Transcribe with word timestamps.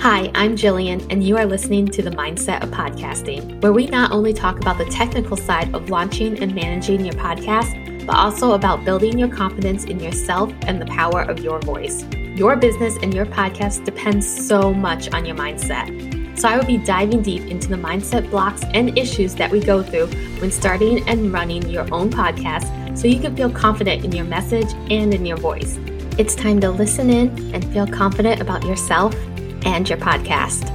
Hi, 0.00 0.30
I'm 0.34 0.56
Jillian, 0.56 1.06
and 1.10 1.22
you 1.22 1.36
are 1.36 1.44
listening 1.44 1.86
to 1.88 2.00
the 2.00 2.10
Mindset 2.10 2.62
of 2.62 2.70
Podcasting, 2.70 3.60
where 3.60 3.74
we 3.74 3.84
not 3.84 4.12
only 4.12 4.32
talk 4.32 4.58
about 4.58 4.78
the 4.78 4.86
technical 4.86 5.36
side 5.36 5.74
of 5.74 5.90
launching 5.90 6.42
and 6.42 6.54
managing 6.54 7.04
your 7.04 7.12
podcast, 7.16 8.06
but 8.06 8.16
also 8.16 8.52
about 8.52 8.82
building 8.82 9.18
your 9.18 9.28
confidence 9.28 9.84
in 9.84 10.00
yourself 10.00 10.54
and 10.62 10.80
the 10.80 10.86
power 10.86 11.20
of 11.24 11.40
your 11.40 11.60
voice. 11.60 12.06
Your 12.14 12.56
business 12.56 12.96
and 13.02 13.12
your 13.12 13.26
podcast 13.26 13.84
depends 13.84 14.26
so 14.26 14.72
much 14.72 15.12
on 15.12 15.26
your 15.26 15.36
mindset. 15.36 16.38
So, 16.38 16.48
I 16.48 16.56
will 16.56 16.64
be 16.64 16.78
diving 16.78 17.20
deep 17.20 17.42
into 17.50 17.68
the 17.68 17.76
mindset 17.76 18.30
blocks 18.30 18.62
and 18.72 18.96
issues 18.96 19.34
that 19.34 19.50
we 19.50 19.60
go 19.60 19.82
through 19.82 20.06
when 20.40 20.50
starting 20.50 21.06
and 21.10 21.30
running 21.30 21.68
your 21.68 21.86
own 21.92 22.08
podcast 22.08 22.96
so 22.96 23.06
you 23.06 23.20
can 23.20 23.36
feel 23.36 23.50
confident 23.50 24.02
in 24.02 24.12
your 24.12 24.24
message 24.24 24.72
and 24.90 25.12
in 25.12 25.26
your 25.26 25.36
voice. 25.36 25.78
It's 26.16 26.34
time 26.34 26.58
to 26.60 26.70
listen 26.70 27.10
in 27.10 27.54
and 27.54 27.62
feel 27.72 27.86
confident 27.86 28.40
about 28.40 28.64
yourself 28.64 29.14
and 29.64 29.88
your 29.88 29.98
podcast. 29.98 30.68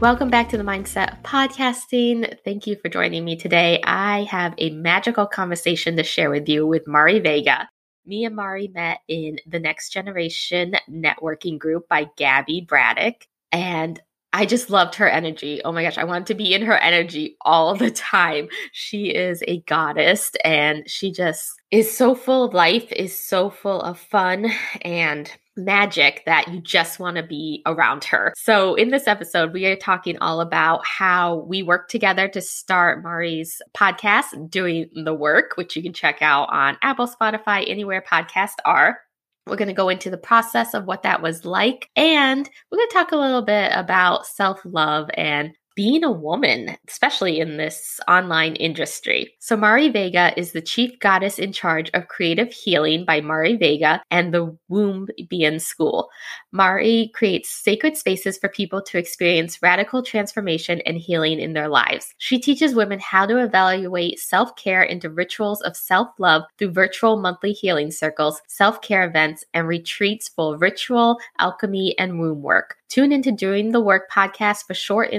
Welcome 0.00 0.30
back 0.30 0.48
to 0.48 0.56
the 0.56 0.64
Mindset 0.64 1.12
of 1.12 1.22
Podcasting. 1.22 2.36
Thank 2.44 2.66
you 2.66 2.74
for 2.74 2.88
joining 2.88 3.24
me 3.24 3.36
today. 3.36 3.80
I 3.84 4.24
have 4.24 4.52
a 4.58 4.70
magical 4.70 5.26
conversation 5.26 5.96
to 5.96 6.02
share 6.02 6.28
with 6.28 6.48
you 6.48 6.66
with 6.66 6.88
Mari 6.88 7.20
Vega. 7.20 7.68
Me 8.04 8.24
and 8.24 8.34
Mari 8.34 8.66
met 8.66 8.98
in 9.06 9.38
the 9.46 9.60
Next 9.60 9.90
Generation 9.90 10.74
Networking 10.90 11.56
Group 11.56 11.88
by 11.88 12.08
Gabby 12.16 12.62
Braddock. 12.62 13.14
And 13.52 14.00
I 14.32 14.46
just 14.46 14.70
loved 14.70 14.94
her 14.96 15.08
energy. 15.08 15.60
Oh 15.64 15.72
my 15.72 15.82
gosh, 15.82 15.98
I 15.98 16.04
want 16.04 16.26
to 16.28 16.34
be 16.34 16.54
in 16.54 16.62
her 16.62 16.78
energy 16.78 17.36
all 17.42 17.76
the 17.76 17.90
time. 17.90 18.48
She 18.72 19.10
is 19.14 19.44
a 19.46 19.60
goddess 19.60 20.32
and 20.44 20.88
she 20.90 21.12
just 21.12 21.52
is 21.70 21.96
so 21.96 22.14
full 22.14 22.44
of 22.44 22.54
life, 22.54 22.90
is 22.92 23.16
so 23.16 23.50
full 23.50 23.80
of 23.82 24.00
fun 24.00 24.50
and 24.80 25.30
magic 25.56 26.22
that 26.26 26.48
you 26.48 26.60
just 26.60 26.98
want 26.98 27.16
to 27.16 27.22
be 27.22 27.62
around 27.66 28.04
her. 28.04 28.32
So, 28.36 28.74
in 28.74 28.90
this 28.90 29.06
episode, 29.06 29.52
we 29.52 29.66
are 29.66 29.76
talking 29.76 30.18
all 30.18 30.40
about 30.40 30.86
how 30.86 31.36
we 31.48 31.62
work 31.62 31.88
together 31.88 32.28
to 32.28 32.40
start 32.40 33.02
Mari's 33.02 33.60
podcast, 33.76 34.50
Doing 34.50 34.88
the 34.94 35.14
Work, 35.14 35.52
which 35.56 35.76
you 35.76 35.82
can 35.82 35.92
check 35.92 36.22
out 36.22 36.48
on 36.50 36.78
Apple, 36.82 37.06
Spotify, 37.06 37.68
anywhere 37.68 38.02
podcasts 38.02 38.56
are. 38.64 38.98
We're 39.46 39.56
going 39.56 39.68
to 39.68 39.74
go 39.74 39.88
into 39.88 40.08
the 40.08 40.16
process 40.16 40.72
of 40.72 40.84
what 40.84 41.02
that 41.02 41.20
was 41.20 41.44
like. 41.44 41.90
And 41.96 42.48
we're 42.70 42.78
going 42.78 42.88
to 42.88 42.94
talk 42.94 43.12
a 43.12 43.16
little 43.16 43.42
bit 43.42 43.72
about 43.74 44.26
self 44.26 44.60
love 44.64 45.10
and 45.14 45.52
being 45.74 46.04
a 46.04 46.10
woman, 46.10 46.76
especially 46.88 47.40
in 47.40 47.56
this 47.56 48.00
online 48.08 48.56
industry. 48.56 49.34
So, 49.38 49.56
Mari 49.56 49.88
Vega 49.88 50.32
is 50.36 50.52
the 50.52 50.60
chief 50.60 50.98
goddess 51.00 51.38
in 51.38 51.52
charge 51.52 51.90
of 51.94 52.08
creative 52.08 52.52
healing 52.52 53.04
by 53.04 53.20
Mari 53.20 53.56
Vega 53.56 54.02
and 54.10 54.32
the 54.32 54.56
Womb 54.68 55.08
Bien 55.28 55.58
School. 55.58 56.08
Mari 56.52 57.10
creates 57.14 57.48
sacred 57.48 57.96
spaces 57.96 58.38
for 58.38 58.48
people 58.48 58.82
to 58.82 58.98
experience 58.98 59.62
radical 59.62 60.02
transformation 60.02 60.80
and 60.86 60.98
healing 60.98 61.40
in 61.40 61.52
their 61.52 61.68
lives. 61.68 62.14
She 62.18 62.38
teaches 62.38 62.74
women 62.74 63.00
how 63.00 63.26
to 63.26 63.38
evaluate 63.38 64.18
self 64.18 64.54
care 64.56 64.82
into 64.82 65.10
rituals 65.10 65.62
of 65.62 65.76
self 65.76 66.08
love 66.18 66.42
through 66.58 66.72
virtual 66.72 67.16
monthly 67.16 67.52
healing 67.52 67.90
circles, 67.90 68.40
self 68.46 68.80
care 68.82 69.04
events, 69.04 69.44
and 69.54 69.66
retreats 69.66 70.28
full 70.28 70.54
of 70.54 70.60
ritual, 70.60 71.18
alchemy, 71.38 71.96
and 71.98 72.20
womb 72.20 72.42
work. 72.42 72.76
Tune 72.92 73.10
into 73.10 73.32
Doing 73.32 73.72
the 73.72 73.80
Work 73.80 74.10
podcast 74.10 74.66
for 74.66 74.74
short 74.74 75.12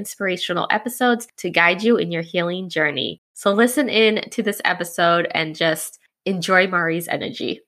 inspirational 0.44 0.68
episodes 0.70 1.28
to 1.38 1.50
guide 1.50 1.82
you 1.84 1.98
in 1.98 2.12
your 2.12 2.22
healing 2.22 2.70
journey. 2.70 3.22
So 3.34 3.52
listen 3.52 3.90
in 3.90 4.30
to 4.32 4.44
this 4.44 4.62
episode 4.66 5.28
and 5.34 5.56
just 5.56 6.00
enjoy 6.26 6.68
Mari's 6.68 7.08
energy. 7.08 7.62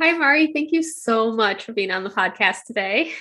Hi, 0.00 0.12
Mari. 0.12 0.52
Thank 0.52 0.72
you 0.72 0.82
so 0.82 1.30
much 1.30 1.64
for 1.64 1.72
being 1.72 1.90
on 1.90 2.04
the 2.04 2.10
podcast 2.10 2.64
today. 2.66 3.12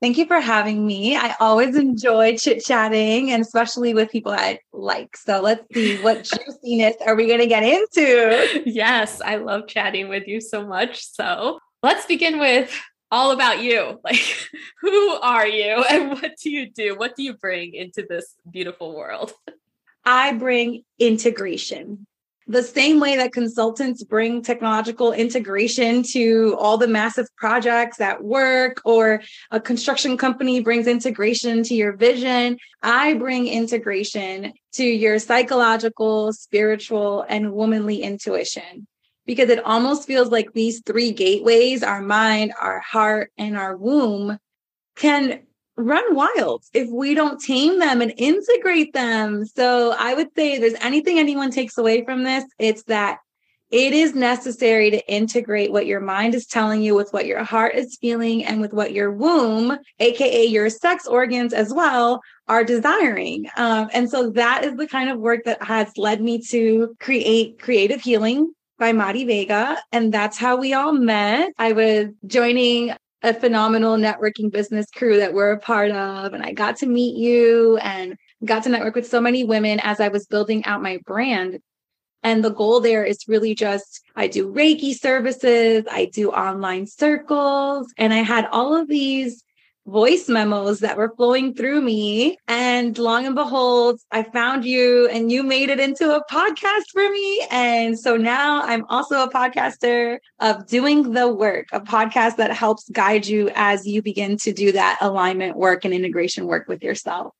Thank 0.00 0.16
you 0.16 0.26
for 0.26 0.40
having 0.40 0.86
me. 0.86 1.16
I 1.16 1.34
always 1.40 1.76
enjoy 1.76 2.36
chit 2.36 2.64
chatting 2.64 3.32
and 3.32 3.42
especially 3.42 3.94
with 3.94 4.10
people 4.10 4.32
I 4.32 4.60
like. 4.72 5.16
So 5.16 5.40
let's 5.40 5.62
see 5.74 6.00
what 6.02 6.24
juiciness 6.62 6.96
are 7.04 7.16
we 7.16 7.26
going 7.26 7.40
to 7.40 7.46
get 7.46 7.64
into? 7.64 8.62
Yes, 8.64 9.20
I 9.20 9.36
love 9.36 9.66
chatting 9.66 10.08
with 10.08 10.26
you 10.26 10.40
so 10.40 10.66
much. 10.66 11.04
So 11.04 11.58
let's 11.82 12.06
begin 12.06 12.38
with 12.38 12.80
all 13.10 13.30
about 13.32 13.62
you. 13.62 14.00
Like, 14.08 14.50
who 14.80 15.10
are 15.16 15.46
you 15.46 15.84
and 15.90 16.10
what 16.12 16.32
do 16.42 16.50
you 16.50 16.70
do? 16.70 16.96
What 16.96 17.16
do 17.16 17.22
you 17.22 17.34
bring 17.34 17.74
into 17.74 18.06
this 18.08 18.34
beautiful 18.50 18.96
world? 18.96 19.32
I 20.04 20.32
bring 20.32 20.84
integration. 20.98 22.06
The 22.46 22.62
same 22.62 22.98
way 22.98 23.16
that 23.16 23.34
consultants 23.34 24.02
bring 24.02 24.40
technological 24.40 25.12
integration 25.12 26.02
to 26.14 26.56
all 26.58 26.78
the 26.78 26.88
massive 26.88 27.26
projects 27.36 28.00
at 28.00 28.24
work, 28.24 28.80
or 28.86 29.20
a 29.50 29.60
construction 29.60 30.16
company 30.16 30.60
brings 30.60 30.86
integration 30.86 31.62
to 31.64 31.74
your 31.74 31.92
vision, 31.92 32.56
I 32.82 33.14
bring 33.14 33.48
integration 33.48 34.54
to 34.72 34.84
your 34.84 35.18
psychological, 35.18 36.32
spiritual, 36.32 37.26
and 37.28 37.52
womanly 37.52 38.02
intuition 38.02 38.86
because 39.28 39.50
it 39.50 39.62
almost 39.62 40.06
feels 40.06 40.30
like 40.30 40.54
these 40.54 40.80
three 40.86 41.12
gateways 41.12 41.82
our 41.82 42.00
mind, 42.00 42.50
our 42.58 42.80
heart, 42.80 43.30
and 43.36 43.58
our 43.58 43.76
womb 43.76 44.38
can 44.96 45.40
run 45.76 46.14
wild 46.14 46.64
if 46.72 46.88
we 46.90 47.14
don't 47.14 47.38
tame 47.38 47.78
them 47.78 48.00
and 48.00 48.14
integrate 48.16 48.94
them. 48.94 49.44
So 49.44 49.94
I 49.96 50.14
would 50.14 50.28
say 50.34 50.58
there's 50.58 50.80
anything 50.80 51.18
anyone 51.18 51.50
takes 51.50 51.76
away 51.76 52.06
from 52.06 52.24
this, 52.24 52.42
it's 52.58 52.84
that 52.84 53.18
it 53.70 53.92
is 53.92 54.14
necessary 54.14 54.90
to 54.90 55.12
integrate 55.12 55.72
what 55.72 55.84
your 55.84 56.00
mind 56.00 56.34
is 56.34 56.46
telling 56.46 56.80
you 56.80 56.94
with 56.94 57.12
what 57.12 57.26
your 57.26 57.44
heart 57.44 57.74
is 57.74 57.98
feeling 58.00 58.46
and 58.46 58.62
with 58.62 58.72
what 58.72 58.92
your 58.92 59.12
womb, 59.12 59.76
aka 60.00 60.46
your 60.46 60.70
sex 60.70 61.06
organs 61.06 61.52
as 61.52 61.70
well, 61.74 62.22
are 62.48 62.64
desiring. 62.64 63.46
Um, 63.58 63.90
and 63.92 64.08
so 64.08 64.30
that 64.30 64.64
is 64.64 64.74
the 64.76 64.88
kind 64.88 65.10
of 65.10 65.18
work 65.18 65.40
that 65.44 65.62
has 65.62 65.92
led 65.98 66.22
me 66.22 66.40
to 66.48 66.96
create 66.98 67.60
creative 67.60 68.00
healing 68.00 68.54
by 68.78 68.92
Mari 68.92 69.24
Vega. 69.24 69.78
And 69.92 70.12
that's 70.12 70.38
how 70.38 70.56
we 70.56 70.72
all 70.72 70.92
met. 70.92 71.52
I 71.58 71.72
was 71.72 72.06
joining 72.26 72.94
a 73.22 73.34
phenomenal 73.34 73.96
networking 73.96 74.50
business 74.50 74.86
crew 74.90 75.16
that 75.18 75.34
we're 75.34 75.52
a 75.52 75.58
part 75.58 75.90
of. 75.90 76.32
And 76.32 76.42
I 76.42 76.52
got 76.52 76.76
to 76.78 76.86
meet 76.86 77.16
you 77.16 77.76
and 77.78 78.16
got 78.44 78.62
to 78.62 78.68
network 78.68 78.94
with 78.94 79.08
so 79.08 79.20
many 79.20 79.44
women 79.44 79.80
as 79.80 80.00
I 80.00 80.08
was 80.08 80.26
building 80.26 80.64
out 80.64 80.82
my 80.82 80.98
brand. 81.04 81.58
And 82.22 82.44
the 82.44 82.50
goal 82.50 82.80
there 82.80 83.04
is 83.04 83.28
really 83.28 83.54
just 83.54 84.02
I 84.16 84.26
do 84.26 84.52
Reiki 84.52 84.94
services, 84.94 85.84
I 85.90 86.06
do 86.06 86.30
online 86.30 86.86
circles, 86.86 87.92
and 87.96 88.12
I 88.12 88.18
had 88.18 88.46
all 88.46 88.74
of 88.76 88.88
these 88.88 89.42
voice 89.88 90.28
memos 90.28 90.80
that 90.80 90.96
were 90.96 91.12
flowing 91.16 91.54
through 91.54 91.80
me. 91.80 92.36
And 92.46 92.96
long 92.98 93.26
and 93.26 93.34
behold, 93.34 94.00
I 94.12 94.22
found 94.22 94.64
you 94.64 95.08
and 95.08 95.32
you 95.32 95.42
made 95.42 95.70
it 95.70 95.80
into 95.80 96.14
a 96.14 96.24
podcast 96.30 96.90
for 96.92 97.10
me. 97.10 97.46
And 97.50 97.98
so 97.98 98.16
now 98.16 98.62
I'm 98.62 98.84
also 98.88 99.22
a 99.22 99.30
podcaster 99.30 100.18
of 100.40 100.66
Doing 100.66 101.12
the 101.12 101.28
Work, 101.28 101.68
a 101.72 101.80
podcast 101.80 102.36
that 102.36 102.52
helps 102.52 102.88
guide 102.90 103.26
you 103.26 103.50
as 103.54 103.86
you 103.86 104.02
begin 104.02 104.36
to 104.38 104.52
do 104.52 104.72
that 104.72 104.98
alignment 105.00 105.56
work 105.56 105.84
and 105.84 105.94
integration 105.94 106.46
work 106.46 106.68
with 106.68 106.82
yourself. 106.82 107.32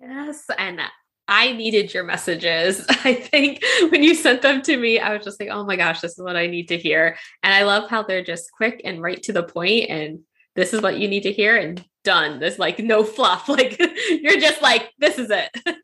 Yes. 0.00 0.44
And 0.58 0.80
I 1.28 1.52
needed 1.52 1.94
your 1.94 2.02
messages. 2.02 2.84
I 3.04 3.14
think 3.14 3.62
when 3.90 4.02
you 4.02 4.14
sent 4.14 4.42
them 4.42 4.60
to 4.62 4.76
me, 4.76 4.98
I 4.98 5.14
was 5.14 5.24
just 5.24 5.38
like, 5.38 5.50
oh 5.50 5.64
my 5.64 5.76
gosh, 5.76 6.00
this 6.00 6.12
is 6.12 6.22
what 6.22 6.36
I 6.36 6.48
need 6.48 6.68
to 6.68 6.76
hear. 6.76 7.16
And 7.42 7.54
I 7.54 7.62
love 7.62 7.88
how 7.88 8.02
they're 8.02 8.24
just 8.24 8.50
quick 8.52 8.80
and 8.84 9.00
right 9.00 9.22
to 9.22 9.32
the 9.32 9.44
point 9.44 9.88
and 9.88 10.20
this 10.54 10.72
is 10.74 10.82
what 10.82 10.98
you 10.98 11.08
need 11.08 11.22
to 11.22 11.32
hear 11.32 11.56
and 11.56 11.84
done. 12.04 12.38
There's 12.38 12.58
like 12.58 12.78
no 12.78 13.04
fluff. 13.04 13.48
Like 13.52 13.78
you're 14.08 14.40
just 14.40 14.62
like, 14.62 14.92
this 14.98 15.18
is 15.18 15.30
it. 15.30 15.50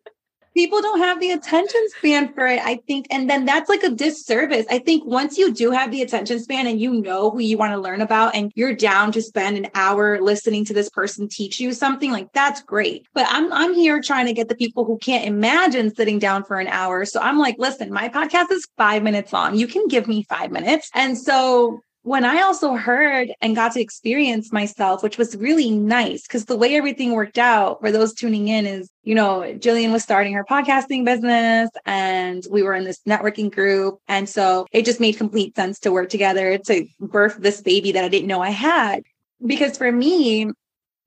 People 0.54 0.80
don't 0.80 0.98
have 0.98 1.20
the 1.20 1.30
attention 1.30 1.80
span 1.90 2.32
for 2.32 2.46
it, 2.46 2.58
I 2.60 2.80
think. 2.88 3.06
And 3.10 3.30
then 3.30 3.44
that's 3.44 3.68
like 3.68 3.84
a 3.84 3.90
disservice. 3.90 4.66
I 4.68 4.78
think 4.78 5.04
once 5.04 5.38
you 5.38 5.52
do 5.52 5.70
have 5.70 5.92
the 5.92 6.02
attention 6.02 6.40
span 6.40 6.66
and 6.66 6.80
you 6.80 7.00
know 7.00 7.30
who 7.30 7.38
you 7.38 7.56
want 7.56 7.74
to 7.74 7.78
learn 7.78 8.00
about 8.00 8.34
and 8.34 8.50
you're 8.56 8.74
down 8.74 9.12
to 9.12 9.22
spend 9.22 9.56
an 9.56 9.68
hour 9.74 10.20
listening 10.20 10.64
to 10.64 10.74
this 10.74 10.88
person 10.88 11.28
teach 11.28 11.60
you 11.60 11.72
something, 11.72 12.10
like 12.10 12.32
that's 12.32 12.62
great. 12.62 13.06
But 13.14 13.26
I'm 13.28 13.52
I'm 13.52 13.74
here 13.74 14.00
trying 14.00 14.26
to 14.26 14.32
get 14.32 14.48
the 14.48 14.56
people 14.56 14.84
who 14.84 14.98
can't 14.98 15.26
imagine 15.26 15.94
sitting 15.94 16.18
down 16.18 16.42
for 16.42 16.58
an 16.58 16.68
hour. 16.68 17.04
So 17.04 17.20
I'm 17.20 17.38
like, 17.38 17.56
listen, 17.58 17.92
my 17.92 18.08
podcast 18.08 18.50
is 18.50 18.66
five 18.76 19.04
minutes 19.04 19.32
long. 19.32 19.54
You 19.54 19.68
can 19.68 19.86
give 19.86 20.08
me 20.08 20.24
five 20.24 20.50
minutes. 20.50 20.90
And 20.94 21.16
so 21.16 21.82
when 22.08 22.24
I 22.24 22.40
also 22.40 22.72
heard 22.72 23.34
and 23.42 23.54
got 23.54 23.72
to 23.72 23.82
experience 23.82 24.50
myself, 24.50 25.02
which 25.02 25.18
was 25.18 25.36
really 25.36 25.70
nice 25.70 26.22
because 26.22 26.46
the 26.46 26.56
way 26.56 26.74
everything 26.74 27.12
worked 27.12 27.36
out 27.36 27.82
for 27.82 27.92
those 27.92 28.14
tuning 28.14 28.48
in 28.48 28.64
is, 28.64 28.90
you 29.02 29.14
know, 29.14 29.40
Jillian 29.58 29.92
was 29.92 30.04
starting 30.04 30.32
her 30.32 30.42
podcasting 30.42 31.04
business 31.04 31.68
and 31.84 32.46
we 32.50 32.62
were 32.62 32.72
in 32.72 32.84
this 32.84 33.00
networking 33.06 33.52
group. 33.52 33.98
And 34.08 34.26
so 34.26 34.66
it 34.72 34.86
just 34.86 35.00
made 35.00 35.18
complete 35.18 35.54
sense 35.54 35.80
to 35.80 35.92
work 35.92 36.08
together 36.08 36.56
to 36.56 36.86
birth 36.98 37.36
this 37.40 37.60
baby 37.60 37.92
that 37.92 38.04
I 38.04 38.08
didn't 38.08 38.28
know 38.28 38.40
I 38.40 38.50
had. 38.50 39.02
Because 39.44 39.76
for 39.76 39.92
me, 39.92 40.50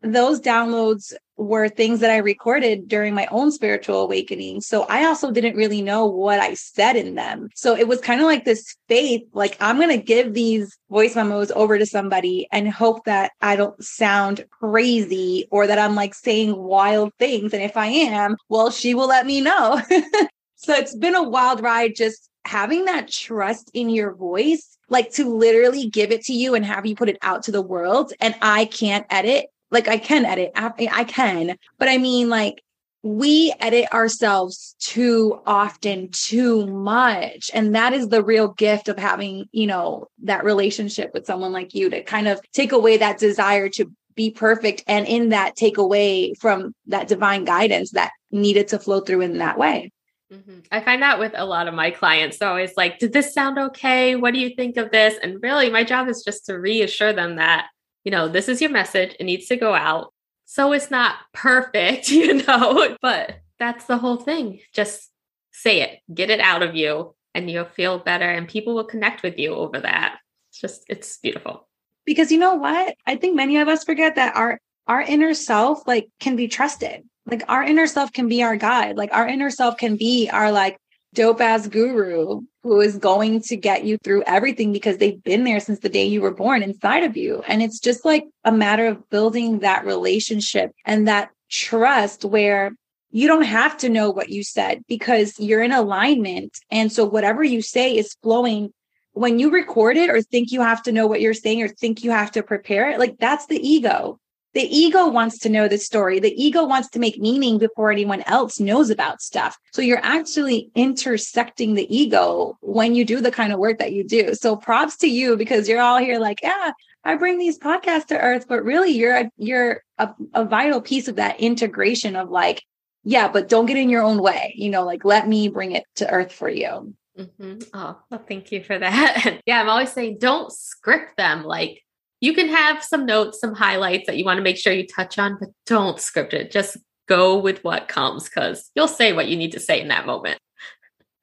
those 0.01 0.42
downloads 0.42 1.13
were 1.38 1.68
things 1.68 2.00
that 2.00 2.12
I 2.12 2.18
recorded 2.18 2.88
during 2.88 3.13
my 3.13 3.27
own 3.31 3.51
spiritual 3.51 4.01
awakening. 4.01 4.62
So 4.62 4.83
I 4.83 5.06
also 5.06 5.31
didn't 5.31 5.56
really 5.56 5.81
know 5.81 6.06
what 6.06 6.39
I 6.39 6.53
said 6.53 6.95
in 6.95 7.15
them. 7.15 7.50
So 7.56 7.75
it 7.75 7.88
was 7.88 8.00
kind 8.00 8.21
of 8.21 8.27
like 8.27 8.45
this 8.45 8.75
faith, 8.88 9.24
like 9.33 9.57
I'm 9.59 9.77
going 9.77 9.89
to 9.89 9.98
give 10.03 10.33
these 10.33 10.77
voice 10.89 11.15
memos 11.15 11.51
over 11.51 11.77
to 11.80 11.86
somebody 11.86 12.48
and 12.51 12.69
hope 12.69 13.06
that 13.06 13.31
I 13.42 13.56
don't 13.56 13.83
sound 13.83 14.45
crazy 14.51 15.48
or 15.51 15.65
that 15.68 15.80
I'm 15.80 15.95
like 15.95 16.13
saying 16.13 16.56
wild 16.56 17.12
things. 17.18 17.54
And 17.54 17.63
if 17.63 17.75
I 17.75 17.88
am, 17.88 18.38
well, 18.50 18.69
she 18.69 18.94
will 18.94 19.07
let 19.07 19.25
me 19.25 19.42
know. 19.42 19.81
so 20.56 20.74
it's 20.74 20.95
been 20.95 21.15
a 21.15 21.27
wild 21.27 21.62
ride 21.62 21.95
just 21.95 22.30
having 22.45 22.86
that 22.86 23.07
trust 23.07 23.71
in 23.74 23.89
your 23.89 24.13
voice 24.13 24.77
like 24.89 25.12
to 25.13 25.33
literally 25.33 25.89
give 25.89 26.12
it 26.12 26.21
to 26.24 26.33
you 26.33 26.54
and 26.54 26.65
have 26.65 26.86
you 26.86 26.95
put 26.95 27.09
it 27.09 27.18
out 27.21 27.44
to 27.44 27.51
the 27.51 27.62
world 27.62 28.13
and 28.19 28.36
I 28.42 28.65
can't 28.65 29.06
edit 29.09 29.47
like 29.71 29.88
I 29.88 29.97
can 29.97 30.25
edit, 30.25 30.51
I, 30.56 30.71
I 30.91 31.03
can, 31.06 31.57
but 31.77 31.88
I 31.88 31.97
mean, 31.97 32.29
like, 32.29 32.63
we 33.03 33.53
edit 33.59 33.91
ourselves 33.91 34.75
too 34.79 35.41
often, 35.47 36.09
too 36.12 36.68
much. 36.68 37.50
And 37.53 37.73
that 37.73 37.94
is 37.94 38.09
the 38.09 38.23
real 38.23 38.50
gift 38.50 38.89
of 38.89 39.00
having, 39.00 39.45
you 39.51 39.65
know, 39.65 40.07
that 40.23 40.44
relationship 40.44 41.12
with 41.13 41.25
someone 41.25 41.51
like 41.51 41.73
you 41.73 41.89
to 41.89 42.03
kind 42.03 42.27
of 42.27 42.39
take 42.53 42.73
away 42.73 42.97
that 42.97 43.18
desire 43.18 43.69
to 43.69 43.91
be 44.13 44.29
perfect 44.29 44.83
and 44.88 45.07
in 45.07 45.29
that 45.29 45.56
take 45.56 45.77
away 45.77 46.33
from 46.35 46.75
that 46.88 47.07
divine 47.07 47.44
guidance 47.44 47.91
that 47.91 48.12
needed 48.29 48.68
to 48.68 48.77
flow 48.77 49.00
through 49.00 49.21
in 49.21 49.39
that 49.39 49.57
way. 49.57 49.91
Mm-hmm. 50.31 50.59
I 50.71 50.79
find 50.81 51.01
that 51.01 51.19
with 51.19 51.33
a 51.35 51.45
lot 51.45 51.68
of 51.68 51.73
my 51.73 51.91
clients. 51.91 52.38
They're 52.38 52.50
always 52.50 52.77
like, 52.77 53.00
Did 53.00 53.13
this 53.13 53.33
sound 53.33 53.57
okay? 53.57 54.15
What 54.15 54.33
do 54.33 54.39
you 54.39 54.56
think 54.56 54.77
of 54.77 54.91
this? 54.91 55.15
And 55.21 55.41
really, 55.41 55.69
my 55.69 55.83
job 55.83 56.07
is 56.07 56.23
just 56.23 56.45
to 56.45 56.53
reassure 56.53 57.13
them 57.13 57.38
that 57.38 57.68
you 58.03 58.12
know, 58.12 58.27
this 58.27 58.48
is 58.48 58.62
your 58.62 58.69
message. 58.69 59.15
It 59.19 59.24
needs 59.24 59.48
to 59.48 59.56
go 59.56 59.74
out. 59.74 60.13
So 60.45 60.74
it's 60.74 60.92
not 60.92 61.15
perfect, 61.33 62.09
you 62.12 62.44
know, 62.45 62.98
but 63.01 63.39
that's 63.59 63.86
the 63.86 63.98
whole 63.98 64.18
thing. 64.18 64.59
Just 64.74 65.09
say 65.51 65.81
it, 65.81 66.00
get 66.13 66.30
it 66.30 66.39
out 66.39 66.63
of 66.63 66.75
you, 66.75 67.15
and 67.33 67.50
you'll 67.50 67.65
feel 67.65 68.00
better, 68.00 68.30
and 68.30 68.48
people 68.48 68.74
will 68.74 68.83
connect 68.83 69.24
with 69.24 69.38
you 69.38 69.53
over 69.53 69.80
that. 69.80 70.18
It's 70.50 70.59
just, 70.59 70.83
it's 70.89 71.18
beautiful. 71.18 71.68
Because 72.06 72.31
you 72.31 72.39
know 72.39 72.56
what? 72.56 72.95
I 73.06 73.15
think 73.15 73.36
many 73.36 73.57
of 73.57 73.68
us 73.68 73.83
forget 73.83 74.15
that 74.15 74.36
our 74.36 74.59
our 74.88 75.01
inner 75.01 75.33
self 75.33 75.88
like 75.88 76.09
can 76.19 76.36
be 76.36 76.47
trusted. 76.47 77.04
Like 77.25 77.44
our 77.47 77.63
inner 77.63 77.88
self 77.88 78.12
can 78.12 78.27
be 78.27 78.44
our 78.44 78.57
guide. 78.57 78.97
Like 78.97 79.13
our 79.13 79.27
inner 79.27 79.50
self 79.50 79.77
can 79.77 79.95
be 79.95 80.30
our 80.30 80.51
like 80.51 80.77
dope 81.13 81.41
ass 81.41 81.67
guru 81.67 82.41
who 82.63 82.79
is 82.79 82.97
going 82.97 83.41
to 83.41 83.57
get 83.57 83.83
you 83.83 83.97
through 83.97 84.23
everything 84.27 84.71
because 84.71 84.97
they've 84.97 85.23
been 85.23 85.43
there 85.43 85.59
since 85.59 85.79
the 85.79 85.89
day 85.89 86.05
you 86.05 86.21
were 86.21 86.33
born 86.33 86.63
inside 86.63 87.03
of 87.03 87.17
you. 87.17 87.43
And 87.47 87.61
it's 87.61 87.79
just 87.79 88.05
like 88.05 88.25
a 88.43 88.51
matter 88.51 88.85
of 88.85 89.09
building 89.09 89.59
that 89.59 89.85
relationship 89.85 90.71
and 90.85 91.07
that 91.07 91.31
trust 91.49 92.23
where 92.23 92.71
you 93.11 93.27
don't 93.27 93.43
have 93.43 93.77
to 93.77 93.89
know 93.89 94.09
what 94.09 94.29
you 94.29 94.43
said 94.43 94.83
because 94.87 95.39
you're 95.39 95.63
in 95.63 95.73
alignment. 95.73 96.57
And 96.69 96.91
so 96.91 97.03
whatever 97.03 97.43
you 97.43 97.61
say 97.61 97.95
is 97.95 98.15
flowing. 98.21 98.71
When 99.13 99.39
you 99.39 99.51
record 99.51 99.97
it 99.97 100.09
or 100.09 100.21
think 100.21 100.53
you 100.53 100.61
have 100.61 100.81
to 100.83 100.91
know 100.93 101.05
what 101.05 101.19
you're 101.19 101.33
saying 101.33 101.61
or 101.61 101.67
think 101.67 102.01
you 102.01 102.11
have 102.11 102.31
to 102.31 102.43
prepare 102.43 102.89
it, 102.91 102.99
like 102.99 103.17
that's 103.17 103.47
the 103.47 103.59
ego. 103.59 104.17
The 104.53 104.63
ego 104.63 105.07
wants 105.07 105.38
to 105.39 105.50
know 105.50 105.68
the 105.68 105.77
story. 105.77 106.19
The 106.19 106.33
ego 106.42 106.65
wants 106.65 106.89
to 106.89 107.00
make 107.00 107.19
meaning 107.19 107.57
before 107.57 107.92
anyone 107.92 108.21
else 108.24 108.59
knows 108.59 108.89
about 108.89 109.21
stuff. 109.21 109.57
So 109.71 109.81
you're 109.81 110.03
actually 110.03 110.69
intersecting 110.75 111.75
the 111.75 111.95
ego 111.95 112.57
when 112.62 112.94
you 112.94 113.06
do 113.06 113.21
the 113.21 113.31
kind 113.31 113.53
of 113.53 113.59
work 113.59 113.80
that 113.80 113.94
you 113.94 114.03
do. 114.03 114.33
So 114.33 114.56
props 114.56 114.98
to 114.98 115.07
you 115.07 115.38
because 115.38 115.69
you're 115.69 115.81
all 115.81 116.00
here 116.00 116.19
like, 116.19 116.39
yeah, 116.44 116.71
I 117.03 117.15
bring 117.15 117.38
these 117.38 117.57
podcasts 117.57 118.07
to 118.07 118.19
earth, 118.19 118.45
but 118.48 118.63
really 118.63 118.92
you're 118.92 119.15
a, 119.15 119.31
you're 119.38 119.83
a, 119.98 120.09
a 120.33 120.45
vital 120.45 120.81
piece 120.81 121.07
of 121.07 121.15
that 121.15 121.39
integration 121.39 122.15
of 122.15 122.30
like, 122.30 122.63
yeah, 123.04 123.30
but 123.30 123.50
don't 123.50 123.65
get 123.65 123.77
in 123.77 123.89
your 123.89 124.04
own 124.04 124.21
way. 124.21 124.54
You 124.57 124.69
know, 124.69 124.83
like 124.83 125.06
let 125.06 125.27
me 125.27 125.47
bring 125.47 125.71
it 125.71 125.86
to 125.95 126.12
earth 126.12 126.31
for 126.31 126.50
you. 126.50 126.94
Mm-hmm. 127.18 127.59
Oh, 127.74 127.97
well, 128.09 128.24
thank 128.27 128.51
you 128.51 128.63
for 128.63 128.77
that. 128.77 129.42
yeah, 129.45 129.62
I'm 129.62 129.69
always 129.69 129.92
saying 129.92 130.18
don't 130.19 130.51
script 130.51 131.18
them. 131.18 131.44
Like 131.44 131.83
you 132.21 132.33
can 132.33 132.47
have 132.47 132.83
some 132.83 133.06
notes, 133.06 133.39
some 133.39 133.56
highlights 133.56 134.06
that 134.06 134.18
you 134.18 134.23
want 134.23 134.38
to 134.38 134.44
make 134.44 134.57
sure 134.57 134.71
you 134.71 134.88
touch 134.88 135.19
on, 135.19 135.38
but 135.39 135.50
don't 135.65 136.00
script 136.00 136.33
it. 136.33 136.51
Just 136.51 136.77
go 137.07 137.38
with 137.38 137.63
what 137.63 137.88
comes 137.88 138.25
because 138.25 138.69
you'll 138.75 138.88
say 138.88 139.12
what 139.12 139.27
you 139.27 139.35
need 139.35 139.51
to 139.51 139.59
say 139.59 139.81
in 139.81 139.89
that 139.89 140.06
moment. 140.06 140.39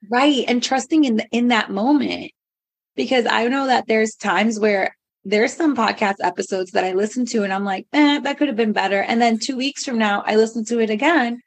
Right. 0.09 0.43
And 0.47 0.61
trusting 0.61 1.05
in 1.05 1.17
the, 1.17 1.27
in 1.31 1.47
that 1.47 1.71
moment. 1.71 2.31
Because 2.95 3.25
I 3.25 3.47
know 3.47 3.67
that 3.67 3.87
there's 3.87 4.15
times 4.15 4.59
where 4.59 4.95
there's 5.23 5.53
some 5.53 5.75
podcast 5.75 6.15
episodes 6.21 6.71
that 6.71 6.83
I 6.83 6.91
listen 6.93 7.25
to 7.27 7.43
and 7.43 7.53
I'm 7.53 7.63
like, 7.63 7.87
eh, 7.93 8.19
that 8.19 8.37
could 8.37 8.49
have 8.49 8.57
been 8.57 8.73
better. 8.73 9.01
And 9.01 9.21
then 9.21 9.39
two 9.39 9.55
weeks 9.55 9.85
from 9.85 9.97
now, 9.97 10.21
I 10.25 10.35
listen 10.35 10.65
to 10.65 10.79
it 10.79 10.89
again 10.89 11.41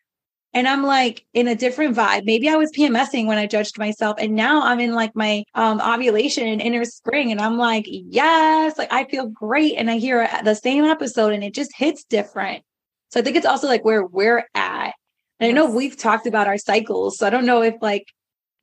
and 0.55 0.69
I'm 0.69 0.83
like 0.83 1.25
in 1.33 1.49
a 1.49 1.55
different 1.55 1.97
vibe. 1.97 2.25
Maybe 2.25 2.49
I 2.49 2.57
was 2.57 2.71
PMSing 2.73 3.27
when 3.27 3.39
I 3.39 3.47
judged 3.47 3.79
myself. 3.79 4.17
And 4.19 4.35
now 4.35 4.63
I'm 4.63 4.81
in 4.81 4.95
like 4.95 5.17
my 5.17 5.45
um, 5.55 5.81
ovulation 5.81 6.47
and 6.47 6.61
inner 6.61 6.85
spring. 6.85 7.33
And 7.33 7.41
I'm 7.41 7.57
like, 7.57 7.87
yes, 7.89 8.77
like 8.77 8.93
I 8.93 9.05
feel 9.05 9.29
great. 9.29 9.77
And 9.77 9.91
I 9.91 9.97
hear 9.97 10.29
the 10.45 10.55
same 10.55 10.85
episode 10.85 11.33
and 11.33 11.43
it 11.43 11.55
just 11.55 11.75
hits 11.75 12.05
different. 12.05 12.63
So 13.11 13.21
I 13.21 13.23
think 13.23 13.37
it's 13.37 13.47
also 13.47 13.67
like 13.67 13.85
where 13.85 14.05
we're 14.05 14.47
at. 14.55 14.93
And. 15.41 15.49
I 15.49 15.53
know 15.53 15.71
we've 15.71 15.97
talked 15.97 16.27
about 16.27 16.47
our 16.47 16.59
cycles. 16.59 17.19
So 17.19 17.27
I 17.27 17.31
don't 17.31 17.47
know 17.47 17.63
if 17.63 17.75
like 17.81 18.07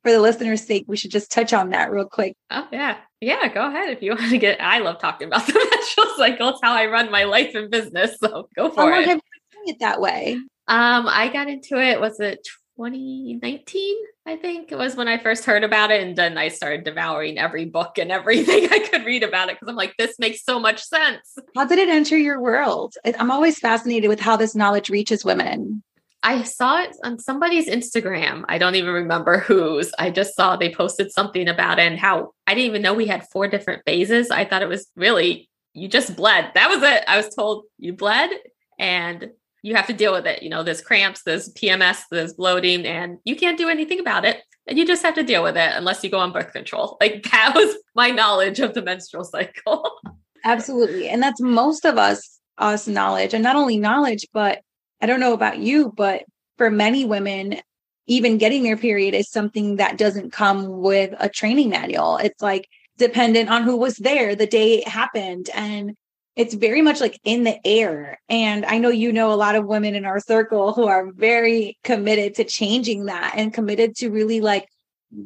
for 0.04 0.12
the 0.12 0.20
listener's 0.20 0.64
sake, 0.64 0.84
we 0.86 0.96
should 0.96 1.10
just 1.10 1.30
touch 1.30 1.52
on 1.52 1.70
that 1.70 1.90
real 1.90 2.06
quick. 2.06 2.36
Oh 2.50 2.68
yeah. 2.72 2.98
Yeah, 3.20 3.48
go 3.52 3.66
ahead 3.66 3.90
if 3.90 4.00
you 4.00 4.10
want 4.14 4.30
to 4.30 4.38
get 4.38 4.62
I 4.62 4.78
love 4.78 5.00
talking 5.00 5.26
about 5.26 5.44
the 5.46 5.54
menstrual 5.54 6.16
cycle. 6.16 6.48
It's 6.50 6.60
how 6.62 6.72
I 6.72 6.86
run 6.86 7.10
my 7.10 7.24
life 7.24 7.56
and 7.56 7.68
business. 7.68 8.16
So 8.20 8.48
go 8.54 8.70
for 8.70 8.92
it. 8.92 9.08
Have 9.08 9.20
it 9.66 9.80
that 9.80 10.00
way? 10.00 10.38
Um, 10.68 11.06
I 11.08 11.28
got 11.32 11.48
into 11.48 11.80
it, 11.80 12.00
was 12.00 12.20
it 12.20 12.46
2019? 12.76 13.96
I 14.26 14.36
think 14.36 14.70
it 14.70 14.78
was 14.78 14.94
when 14.94 15.08
I 15.08 15.18
first 15.18 15.44
heard 15.44 15.64
about 15.64 15.90
it. 15.90 16.02
And 16.02 16.16
then 16.16 16.38
I 16.38 16.48
started 16.48 16.84
devouring 16.84 17.38
every 17.38 17.64
book 17.64 17.98
and 17.98 18.12
everything 18.12 18.68
I 18.70 18.78
could 18.78 19.04
read 19.04 19.22
about 19.22 19.48
it 19.48 19.56
because 19.56 19.68
I'm 19.68 19.76
like, 19.76 19.96
this 19.98 20.18
makes 20.18 20.44
so 20.44 20.60
much 20.60 20.82
sense. 20.82 21.36
How 21.56 21.66
did 21.66 21.78
it 21.78 21.88
enter 21.88 22.16
your 22.16 22.40
world? 22.40 22.94
I'm 23.18 23.30
always 23.30 23.58
fascinated 23.58 24.08
with 24.08 24.20
how 24.20 24.36
this 24.36 24.54
knowledge 24.54 24.88
reaches 24.88 25.24
women. 25.24 25.82
I 26.22 26.42
saw 26.42 26.82
it 26.82 26.94
on 27.02 27.18
somebody's 27.18 27.68
Instagram. 27.68 28.44
I 28.46 28.58
don't 28.58 28.74
even 28.74 28.92
remember 28.92 29.38
whose. 29.38 29.90
I 29.98 30.10
just 30.10 30.36
saw 30.36 30.56
they 30.56 30.72
posted 30.72 31.10
something 31.10 31.48
about 31.48 31.78
it 31.78 31.90
and 31.90 31.98
how 31.98 32.32
I 32.46 32.54
didn't 32.54 32.66
even 32.66 32.82
know 32.82 32.92
we 32.92 33.06
had 33.06 33.26
four 33.28 33.48
different 33.48 33.82
phases. 33.86 34.30
I 34.30 34.44
thought 34.44 34.62
it 34.62 34.68
was 34.68 34.86
really, 34.96 35.48
you 35.72 35.88
just 35.88 36.16
bled. 36.16 36.52
That 36.54 36.68
was 36.68 36.82
it. 36.82 37.04
I 37.08 37.16
was 37.16 37.34
told 37.34 37.64
you 37.78 37.94
bled 37.94 38.30
and 38.78 39.30
you 39.62 39.74
have 39.74 39.86
to 39.86 39.92
deal 39.92 40.12
with 40.12 40.26
it. 40.26 40.42
You 40.42 40.48
know, 40.48 40.62
there's 40.62 40.80
cramps, 40.80 41.22
there's 41.22 41.52
PMS, 41.54 42.02
there's 42.10 42.34
bloating, 42.34 42.86
and 42.86 43.18
you 43.24 43.36
can't 43.36 43.58
do 43.58 43.68
anything 43.68 44.00
about 44.00 44.24
it. 44.24 44.38
And 44.66 44.78
you 44.78 44.86
just 44.86 45.02
have 45.02 45.14
to 45.14 45.22
deal 45.22 45.42
with 45.42 45.56
it 45.56 45.72
unless 45.74 46.02
you 46.04 46.10
go 46.10 46.18
on 46.18 46.32
birth 46.32 46.52
control. 46.52 46.96
Like 47.00 47.28
that 47.30 47.54
was 47.54 47.76
my 47.94 48.10
knowledge 48.10 48.60
of 48.60 48.74
the 48.74 48.82
menstrual 48.82 49.24
cycle. 49.24 49.90
Absolutely. 50.44 51.08
And 51.08 51.22
that's 51.22 51.40
most 51.40 51.84
of 51.84 51.98
us, 51.98 52.40
us 52.58 52.86
knowledge. 52.86 53.34
And 53.34 53.42
not 53.42 53.56
only 53.56 53.78
knowledge, 53.78 54.26
but 54.32 54.60
I 55.00 55.06
don't 55.06 55.20
know 55.20 55.34
about 55.34 55.58
you, 55.58 55.92
but 55.96 56.24
for 56.56 56.70
many 56.70 57.04
women, 57.04 57.60
even 58.06 58.38
getting 58.38 58.62
their 58.62 58.76
period 58.76 59.14
is 59.14 59.30
something 59.30 59.76
that 59.76 59.98
doesn't 59.98 60.32
come 60.32 60.80
with 60.80 61.14
a 61.18 61.28
training 61.28 61.70
manual. 61.70 62.16
It's 62.16 62.40
like 62.40 62.68
dependent 62.96 63.50
on 63.50 63.62
who 63.62 63.76
was 63.76 63.96
there 63.96 64.34
the 64.34 64.46
day 64.46 64.78
it 64.78 64.88
happened. 64.88 65.48
And 65.54 65.96
it's 66.40 66.54
very 66.54 66.80
much 66.80 67.02
like 67.02 67.20
in 67.22 67.44
the 67.44 67.58
air. 67.66 68.18
And 68.30 68.64
I 68.64 68.78
know 68.78 68.88
you 68.88 69.12
know 69.12 69.30
a 69.30 69.34
lot 69.34 69.56
of 69.56 69.66
women 69.66 69.94
in 69.94 70.06
our 70.06 70.20
circle 70.20 70.72
who 70.72 70.86
are 70.86 71.12
very 71.12 71.78
committed 71.84 72.36
to 72.36 72.44
changing 72.44 73.04
that 73.06 73.34
and 73.36 73.52
committed 73.52 73.94
to 73.96 74.08
really 74.08 74.40
like 74.40 74.66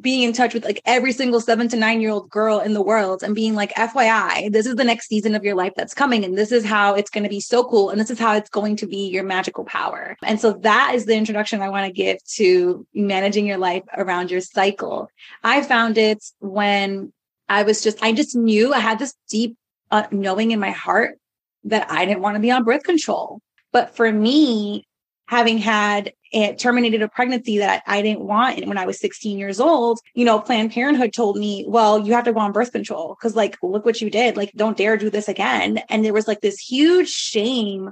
being 0.01 0.23
in 0.23 0.33
touch 0.33 0.53
with 0.53 0.65
like 0.65 0.81
every 0.83 1.13
single 1.13 1.39
seven 1.39 1.69
to 1.69 1.77
nine 1.77 2.01
year 2.01 2.09
old 2.09 2.29
girl 2.29 2.59
in 2.59 2.73
the 2.73 2.81
world 2.81 3.23
and 3.23 3.33
being 3.33 3.55
like, 3.55 3.71
FYI, 3.75 4.51
this 4.51 4.65
is 4.65 4.75
the 4.75 4.83
next 4.83 5.07
season 5.07 5.35
of 5.35 5.45
your 5.45 5.55
life 5.55 5.71
that's 5.77 5.93
coming. 5.93 6.25
And 6.25 6.37
this 6.37 6.51
is 6.51 6.65
how 6.65 6.95
it's 6.95 7.09
going 7.09 7.23
to 7.23 7.29
be 7.29 7.39
so 7.39 7.63
cool. 7.63 7.91
And 7.91 8.01
this 8.01 8.11
is 8.11 8.19
how 8.19 8.35
it's 8.35 8.49
going 8.49 8.75
to 8.77 8.85
be 8.85 9.07
your 9.07 9.23
magical 9.23 9.63
power. 9.63 10.17
And 10.21 10.41
so 10.41 10.51
that 10.63 10.95
is 10.95 11.05
the 11.05 11.15
introduction 11.15 11.61
I 11.61 11.69
want 11.69 11.85
to 11.85 11.93
give 11.93 12.17
to 12.33 12.85
managing 12.93 13.45
your 13.45 13.57
life 13.57 13.83
around 13.95 14.31
your 14.31 14.41
cycle. 14.41 15.07
I 15.45 15.61
found 15.61 15.97
it 15.97 16.21
when 16.39 17.13
I 17.47 17.63
was 17.63 17.81
just, 17.81 18.03
I 18.03 18.11
just 18.11 18.35
knew 18.35 18.73
I 18.73 18.79
had 18.79 18.99
this 18.99 19.13
deep 19.29 19.55
uh, 19.91 20.07
knowing 20.11 20.51
in 20.51 20.59
my 20.59 20.71
heart 20.71 21.17
that 21.65 21.91
I 21.91 22.05
didn't 22.05 22.21
want 22.21 22.35
to 22.35 22.41
be 22.41 22.51
on 22.51 22.63
birth 22.63 22.83
control. 22.83 23.39
But 23.71 23.95
for 23.95 24.11
me, 24.11 24.85
having 25.27 25.57
had 25.57 26.13
it 26.31 26.59
terminated 26.59 27.01
a 27.01 27.07
pregnancy 27.07 27.57
that 27.57 27.83
I, 27.87 28.01
didn't 28.01 28.21
want 28.21 28.65
when 28.67 28.77
I 28.77 28.85
was 28.85 28.99
16 28.99 29.37
years 29.37 29.59
old, 29.59 29.99
you 30.13 30.25
know, 30.25 30.39
Planned 30.39 30.71
Parenthood 30.71 31.13
told 31.13 31.37
me, 31.37 31.65
well, 31.67 32.05
you 32.05 32.13
have 32.13 32.25
to 32.25 32.33
go 32.33 32.39
on 32.39 32.51
birth 32.51 32.71
control 32.71 33.15
because, 33.19 33.35
like, 33.35 33.57
look 33.63 33.85
what 33.85 34.01
you 34.01 34.09
did. 34.09 34.37
Like, 34.37 34.51
don't 34.55 34.77
dare 34.77 34.97
do 34.97 35.09
this 35.09 35.27
again. 35.27 35.81
And 35.89 36.05
there 36.05 36.13
was 36.13 36.27
like 36.27 36.41
this 36.41 36.59
huge 36.59 37.09
shame 37.09 37.91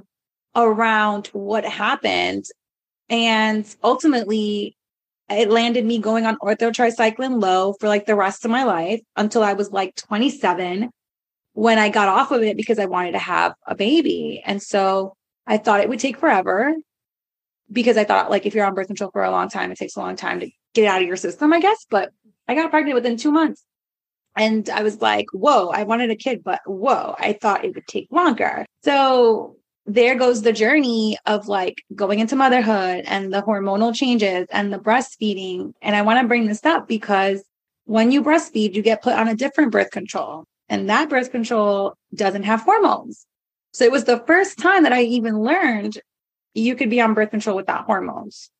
around 0.54 1.28
what 1.28 1.64
happened. 1.64 2.44
And 3.08 3.66
ultimately, 3.82 4.76
it 5.28 5.50
landed 5.50 5.84
me 5.84 5.98
going 5.98 6.26
on 6.26 6.36
Ortho 6.36 6.72
Tri-Cyclen 6.72 7.40
Lo 7.40 7.74
for 7.80 7.88
like 7.88 8.06
the 8.06 8.14
rest 8.14 8.44
of 8.44 8.50
my 8.50 8.64
life 8.64 9.00
until 9.16 9.42
I 9.42 9.54
was 9.54 9.72
like 9.72 9.96
27 9.96 10.90
when 11.54 11.78
I 11.78 11.88
got 11.88 12.08
off 12.08 12.30
of 12.32 12.42
it 12.42 12.56
because 12.56 12.78
I 12.78 12.86
wanted 12.86 13.12
to 13.12 13.18
have 13.18 13.54
a 13.66 13.74
baby. 13.74 14.42
And 14.44 14.62
so 14.62 15.16
I 15.46 15.56
thought 15.56 15.80
it 15.80 15.88
would 15.88 16.00
take 16.00 16.18
forever 16.18 16.74
because 17.72 17.96
I 17.96 18.04
thought 18.04 18.30
like 18.30 18.44
if 18.44 18.54
you're 18.54 18.66
on 18.66 18.74
birth 18.74 18.88
control 18.88 19.10
for 19.12 19.22
a 19.22 19.30
long 19.30 19.48
time, 19.48 19.72
it 19.72 19.78
takes 19.78 19.96
a 19.96 20.00
long 20.00 20.16
time 20.16 20.40
to 20.40 20.50
get 20.74 20.86
out 20.86 21.00
of 21.00 21.06
your 21.06 21.16
system, 21.16 21.52
I 21.52 21.60
guess. 21.60 21.86
But 21.88 22.10
I 22.46 22.54
got 22.54 22.70
pregnant 22.70 22.96
within 22.96 23.16
two 23.16 23.32
months. 23.32 23.64
And 24.36 24.68
I 24.68 24.82
was 24.82 25.00
like, 25.00 25.26
whoa, 25.32 25.68
I 25.68 25.84
wanted 25.84 26.10
a 26.10 26.16
kid, 26.16 26.42
but 26.42 26.60
whoa, 26.66 27.14
I 27.18 27.34
thought 27.34 27.64
it 27.64 27.74
would 27.74 27.86
take 27.86 28.08
longer. 28.10 28.66
So 28.82 29.56
there 29.86 30.16
goes 30.16 30.42
the 30.42 30.52
journey 30.52 31.16
of 31.24 31.46
like 31.46 31.84
going 31.94 32.18
into 32.18 32.34
motherhood 32.34 33.04
and 33.06 33.32
the 33.32 33.42
hormonal 33.42 33.94
changes 33.94 34.48
and 34.50 34.72
the 34.72 34.78
breastfeeding. 34.78 35.72
And 35.82 35.94
I 35.94 36.02
want 36.02 36.20
to 36.20 36.26
bring 36.26 36.46
this 36.46 36.64
up 36.64 36.88
because 36.88 37.44
when 37.84 38.10
you 38.10 38.22
breastfeed, 38.24 38.74
you 38.74 38.82
get 38.82 39.02
put 39.02 39.12
on 39.12 39.28
a 39.28 39.36
different 39.36 39.70
birth 39.70 39.92
control, 39.92 40.46
and 40.74 40.90
that 40.90 41.08
birth 41.08 41.30
control 41.30 41.96
doesn't 42.14 42.42
have 42.42 42.62
hormones. 42.62 43.26
So 43.72 43.84
it 43.84 43.92
was 43.92 44.04
the 44.04 44.18
first 44.26 44.58
time 44.58 44.82
that 44.82 44.92
I 44.92 45.02
even 45.02 45.40
learned 45.40 46.00
you 46.52 46.74
could 46.74 46.90
be 46.90 47.00
on 47.00 47.14
birth 47.14 47.30
control 47.30 47.54
without 47.54 47.84
hormones. 47.84 48.50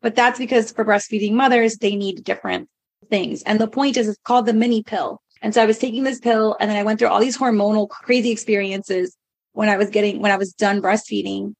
But 0.00 0.14
that's 0.14 0.38
because 0.38 0.70
for 0.70 0.84
breastfeeding 0.84 1.32
mothers, 1.32 1.78
they 1.78 1.96
need 1.96 2.22
different 2.22 2.68
things. 3.10 3.42
And 3.42 3.58
the 3.58 3.66
point 3.66 3.96
is, 3.96 4.06
it's 4.06 4.18
called 4.24 4.46
the 4.46 4.52
mini 4.52 4.84
pill. 4.84 5.20
And 5.42 5.52
so 5.52 5.62
I 5.62 5.66
was 5.66 5.78
taking 5.78 6.04
this 6.04 6.20
pill 6.20 6.56
and 6.60 6.70
then 6.70 6.76
I 6.76 6.84
went 6.84 7.00
through 7.00 7.08
all 7.08 7.20
these 7.20 7.36
hormonal 7.36 7.88
crazy 7.88 8.30
experiences 8.30 9.16
when 9.52 9.68
I 9.68 9.76
was 9.76 9.90
getting, 9.90 10.22
when 10.22 10.30
I 10.30 10.36
was 10.36 10.52
done 10.52 10.80
breastfeeding. 10.80 11.54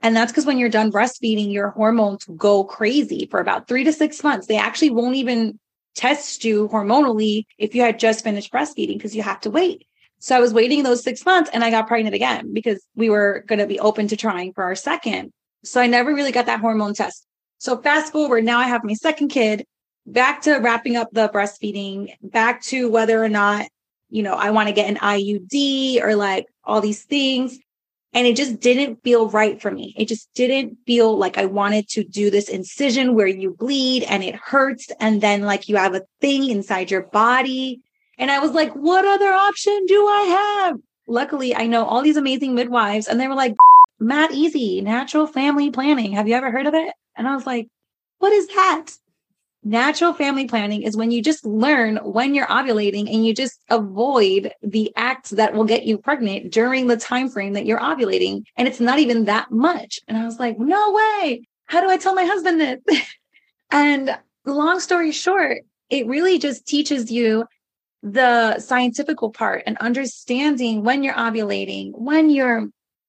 And 0.00 0.16
that's 0.16 0.32
because 0.32 0.44
when 0.44 0.58
you're 0.58 0.68
done 0.70 0.90
breastfeeding, 0.90 1.52
your 1.52 1.70
hormones 1.70 2.24
go 2.36 2.64
crazy 2.64 3.28
for 3.30 3.38
about 3.38 3.68
three 3.68 3.84
to 3.84 3.92
six 3.92 4.24
months. 4.24 4.48
They 4.48 4.56
actually 4.56 4.90
won't 4.90 5.14
even 5.14 5.60
test 5.94 6.44
you 6.44 6.68
hormonally 6.68 7.44
if 7.58 7.74
you 7.74 7.82
had 7.82 7.98
just 7.98 8.24
finished 8.24 8.52
breastfeeding 8.52 8.94
because 8.94 9.14
you 9.14 9.22
have 9.22 9.40
to 9.40 9.50
wait. 9.50 9.86
So 10.18 10.36
I 10.36 10.40
was 10.40 10.54
waiting 10.54 10.82
those 10.82 11.02
six 11.02 11.26
months 11.26 11.50
and 11.52 11.64
I 11.64 11.70
got 11.70 11.88
pregnant 11.88 12.14
again 12.14 12.52
because 12.52 12.84
we 12.94 13.10
were 13.10 13.44
going 13.48 13.58
to 13.58 13.66
be 13.66 13.80
open 13.80 14.06
to 14.08 14.16
trying 14.16 14.52
for 14.52 14.62
our 14.64 14.76
second. 14.76 15.32
So 15.64 15.80
I 15.80 15.86
never 15.88 16.14
really 16.14 16.32
got 16.32 16.46
that 16.46 16.60
hormone 16.60 16.94
test. 16.94 17.26
So 17.58 17.76
fast 17.76 18.12
forward, 18.12 18.44
now 18.44 18.58
I 18.58 18.68
have 18.68 18.84
my 18.84 18.94
second 18.94 19.28
kid 19.28 19.64
back 20.06 20.42
to 20.42 20.56
wrapping 20.56 20.96
up 20.96 21.08
the 21.12 21.28
breastfeeding, 21.28 22.14
back 22.22 22.62
to 22.64 22.90
whether 22.90 23.22
or 23.22 23.28
not, 23.28 23.66
you 24.10 24.22
know, 24.22 24.34
I 24.34 24.50
want 24.50 24.68
to 24.68 24.74
get 24.74 24.88
an 24.88 24.96
IUD 24.96 26.02
or 26.02 26.14
like 26.14 26.46
all 26.64 26.80
these 26.80 27.04
things. 27.04 27.58
And 28.14 28.26
it 28.26 28.36
just 28.36 28.60
didn't 28.60 29.02
feel 29.02 29.30
right 29.30 29.60
for 29.60 29.70
me. 29.70 29.94
It 29.96 30.06
just 30.06 30.28
didn't 30.34 30.76
feel 30.86 31.16
like 31.16 31.38
I 31.38 31.46
wanted 31.46 31.88
to 31.90 32.04
do 32.04 32.30
this 32.30 32.48
incision 32.48 33.14
where 33.14 33.26
you 33.26 33.54
bleed 33.58 34.02
and 34.02 34.22
it 34.22 34.34
hurts. 34.34 34.88
And 35.00 35.20
then 35.20 35.42
like 35.42 35.68
you 35.68 35.76
have 35.76 35.94
a 35.94 36.02
thing 36.20 36.48
inside 36.50 36.90
your 36.90 37.02
body. 37.02 37.80
And 38.18 38.30
I 38.30 38.38
was 38.38 38.52
like, 38.52 38.72
what 38.74 39.06
other 39.06 39.32
option 39.32 39.86
do 39.86 40.06
I 40.06 40.22
have? 40.64 40.76
Luckily, 41.08 41.54
I 41.54 41.66
know 41.66 41.84
all 41.84 42.02
these 42.02 42.18
amazing 42.18 42.54
midwives 42.54 43.08
and 43.08 43.18
they 43.18 43.28
were 43.28 43.34
like, 43.34 43.54
Matt 43.98 44.32
Easy, 44.32 44.80
natural 44.80 45.26
family 45.26 45.70
planning. 45.70 46.12
Have 46.12 46.28
you 46.28 46.34
ever 46.34 46.50
heard 46.50 46.66
of 46.66 46.74
it? 46.74 46.92
And 47.16 47.26
I 47.26 47.34
was 47.34 47.46
like, 47.46 47.68
what 48.18 48.32
is 48.32 48.46
that? 48.48 48.90
Natural 49.64 50.12
family 50.12 50.46
planning 50.46 50.82
is 50.82 50.96
when 50.96 51.12
you 51.12 51.22
just 51.22 51.46
learn 51.46 51.96
when 51.98 52.34
you're 52.34 52.46
ovulating 52.46 53.12
and 53.12 53.24
you 53.24 53.32
just 53.32 53.60
avoid 53.70 54.52
the 54.60 54.92
acts 54.96 55.30
that 55.30 55.54
will 55.54 55.64
get 55.64 55.84
you 55.84 55.98
pregnant 55.98 56.52
during 56.52 56.88
the 56.88 56.96
time 56.96 57.28
frame 57.28 57.52
that 57.52 57.64
you're 57.64 57.78
ovulating. 57.78 58.42
And 58.56 58.66
it's 58.66 58.80
not 58.80 58.98
even 58.98 59.26
that 59.26 59.52
much. 59.52 60.00
And 60.08 60.18
I 60.18 60.24
was 60.24 60.40
like, 60.40 60.58
no 60.58 60.92
way. 60.92 61.46
How 61.66 61.80
do 61.80 61.88
I 61.88 61.96
tell 61.96 62.14
my 62.14 62.24
husband 62.24 62.60
this? 62.60 63.06
and 63.70 64.18
long 64.44 64.80
story 64.80 65.12
short, 65.12 65.58
it 65.90 66.08
really 66.08 66.40
just 66.40 66.66
teaches 66.66 67.12
you 67.12 67.46
the 68.02 68.58
scientific 68.58 69.18
part 69.32 69.62
and 69.64 69.76
understanding 69.78 70.82
when 70.82 71.04
you're 71.04 71.14
ovulating, 71.14 71.92
when 71.94 72.30
you're 72.30 72.66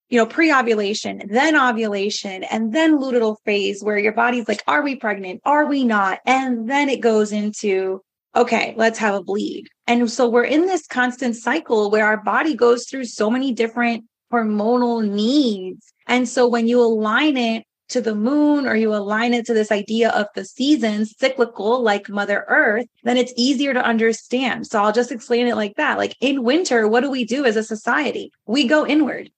you 0.09 0.17
know, 0.17 0.25
pre-ovulation, 0.25 1.23
then 1.29 1.55
ovulation, 1.55 2.43
and 2.43 2.73
then 2.73 2.99
luteal 2.99 3.37
phase 3.45 3.81
where 3.81 3.97
your 3.97 4.13
body's 4.13 4.47
like, 4.47 4.61
are 4.67 4.83
we 4.83 4.95
pregnant? 4.95 5.41
Are 5.45 5.65
we 5.65 5.83
not? 5.83 6.19
And 6.25 6.69
then 6.69 6.89
it 6.89 7.01
goes 7.01 7.31
into, 7.31 8.01
okay, 8.35 8.73
let's 8.77 8.99
have 8.99 9.15
a 9.15 9.23
bleed. 9.23 9.67
And 9.87 10.09
so 10.09 10.29
we're 10.29 10.43
in 10.43 10.65
this 10.65 10.87
constant 10.87 11.35
cycle 11.35 11.89
where 11.89 12.05
our 12.05 12.17
body 12.17 12.55
goes 12.55 12.87
through 12.87 13.05
so 13.05 13.29
many 13.29 13.53
different 13.53 14.05
hormonal 14.31 15.07
needs. 15.07 15.93
And 16.07 16.27
so 16.27 16.47
when 16.47 16.67
you 16.67 16.81
align 16.81 17.37
it 17.37 17.63
to 17.89 18.01
the 18.01 18.15
moon 18.15 18.65
or 18.65 18.75
you 18.75 18.93
align 18.93 19.33
it 19.33 19.45
to 19.45 19.53
this 19.53 19.71
idea 19.71 20.09
of 20.09 20.27
the 20.35 20.45
seasons 20.45 21.13
cyclical 21.19 21.81
like 21.81 22.09
mother 22.09 22.45
earth 22.47 22.85
then 23.03 23.17
it's 23.17 23.33
easier 23.35 23.73
to 23.73 23.83
understand 23.83 24.65
so 24.65 24.81
i'll 24.81 24.93
just 24.93 25.11
explain 25.11 25.47
it 25.47 25.55
like 25.55 25.75
that 25.75 25.97
like 25.97 26.15
in 26.21 26.43
winter 26.43 26.87
what 26.87 27.01
do 27.01 27.11
we 27.11 27.25
do 27.25 27.45
as 27.45 27.55
a 27.55 27.63
society 27.63 28.31
we 28.47 28.65
go 28.65 28.87
inward 28.87 29.29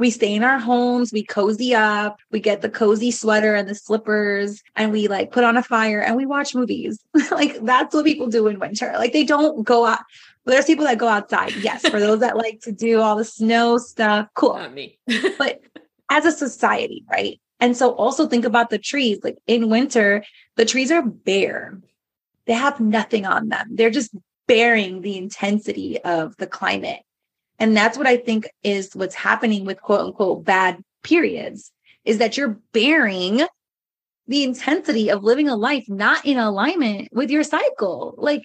we 0.00 0.10
stay 0.10 0.34
in 0.34 0.42
our 0.42 0.58
homes, 0.58 1.12
we 1.12 1.22
cozy 1.22 1.74
up, 1.74 2.18
we 2.32 2.40
get 2.40 2.62
the 2.62 2.70
cozy 2.70 3.10
sweater 3.10 3.54
and 3.54 3.68
the 3.68 3.74
slippers, 3.74 4.62
and 4.74 4.92
we 4.92 5.06
like 5.08 5.30
put 5.30 5.44
on 5.44 5.58
a 5.58 5.62
fire 5.62 6.00
and 6.00 6.16
we 6.16 6.24
watch 6.24 6.54
movies. 6.54 6.98
like 7.30 7.62
that's 7.62 7.94
what 7.94 8.06
people 8.06 8.26
do 8.26 8.46
in 8.48 8.58
winter. 8.58 8.92
Like 8.96 9.12
they 9.12 9.24
don't 9.24 9.62
go 9.62 9.84
out. 9.84 10.00
there's 10.46 10.64
people 10.64 10.86
that 10.86 10.96
go 10.96 11.06
outside. 11.06 11.54
Yes, 11.56 11.86
for 11.86 12.00
those 12.00 12.20
that 12.20 12.38
like 12.38 12.60
to 12.62 12.72
do 12.72 13.00
all 13.00 13.14
the 13.14 13.26
snow 13.26 13.76
stuff, 13.76 14.26
cool. 14.34 14.54
Not 14.54 14.72
me. 14.72 14.98
but 15.38 15.60
as 16.10 16.24
a 16.24 16.32
society, 16.32 17.04
right? 17.10 17.38
And 17.60 17.76
so 17.76 17.92
also 17.92 18.26
think 18.26 18.46
about 18.46 18.70
the 18.70 18.78
trees. 18.78 19.20
Like 19.22 19.36
in 19.46 19.68
winter, 19.68 20.24
the 20.56 20.64
trees 20.64 20.90
are 20.90 21.02
bare. 21.02 21.78
They 22.46 22.54
have 22.54 22.80
nothing 22.80 23.26
on 23.26 23.50
them. 23.50 23.68
They're 23.72 23.90
just 23.90 24.16
bearing 24.48 25.02
the 25.02 25.18
intensity 25.18 26.00
of 26.00 26.36
the 26.38 26.46
climate. 26.46 27.02
And 27.60 27.76
that's 27.76 27.98
what 27.98 28.06
I 28.06 28.16
think 28.16 28.48
is 28.62 28.90
what's 28.94 29.14
happening 29.14 29.66
with 29.66 29.80
quote 29.82 30.00
unquote 30.00 30.44
bad 30.44 30.82
periods 31.04 31.70
is 32.04 32.18
that 32.18 32.36
you're 32.36 32.58
bearing 32.72 33.46
the 34.26 34.42
intensity 34.42 35.10
of 35.10 35.22
living 35.22 35.48
a 35.48 35.56
life 35.56 35.84
not 35.86 36.24
in 36.24 36.38
alignment 36.38 37.08
with 37.12 37.30
your 37.30 37.44
cycle. 37.44 38.14
Like 38.16 38.42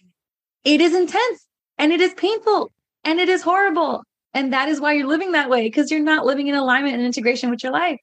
it 0.65 0.81
is 0.81 0.93
intense 0.93 1.48
and 1.77 1.93
it 1.93 2.01
is 2.01 2.13
painful 2.13 2.74
and 3.05 3.19
it 3.19 3.29
is 3.29 3.41
horrible. 3.41 4.03
And 4.34 4.51
that 4.51 4.67
is 4.67 4.81
why 4.81 4.93
you're 4.93 5.07
living 5.07 5.31
that 5.31 5.50
way 5.50 5.63
because 5.63 5.89
you're 5.89 6.01
not 6.01 6.25
living 6.25 6.48
in 6.48 6.55
alignment 6.55 6.95
and 6.95 7.05
integration 7.05 7.50
with 7.50 7.63
your 7.63 7.72
life. 7.72 8.00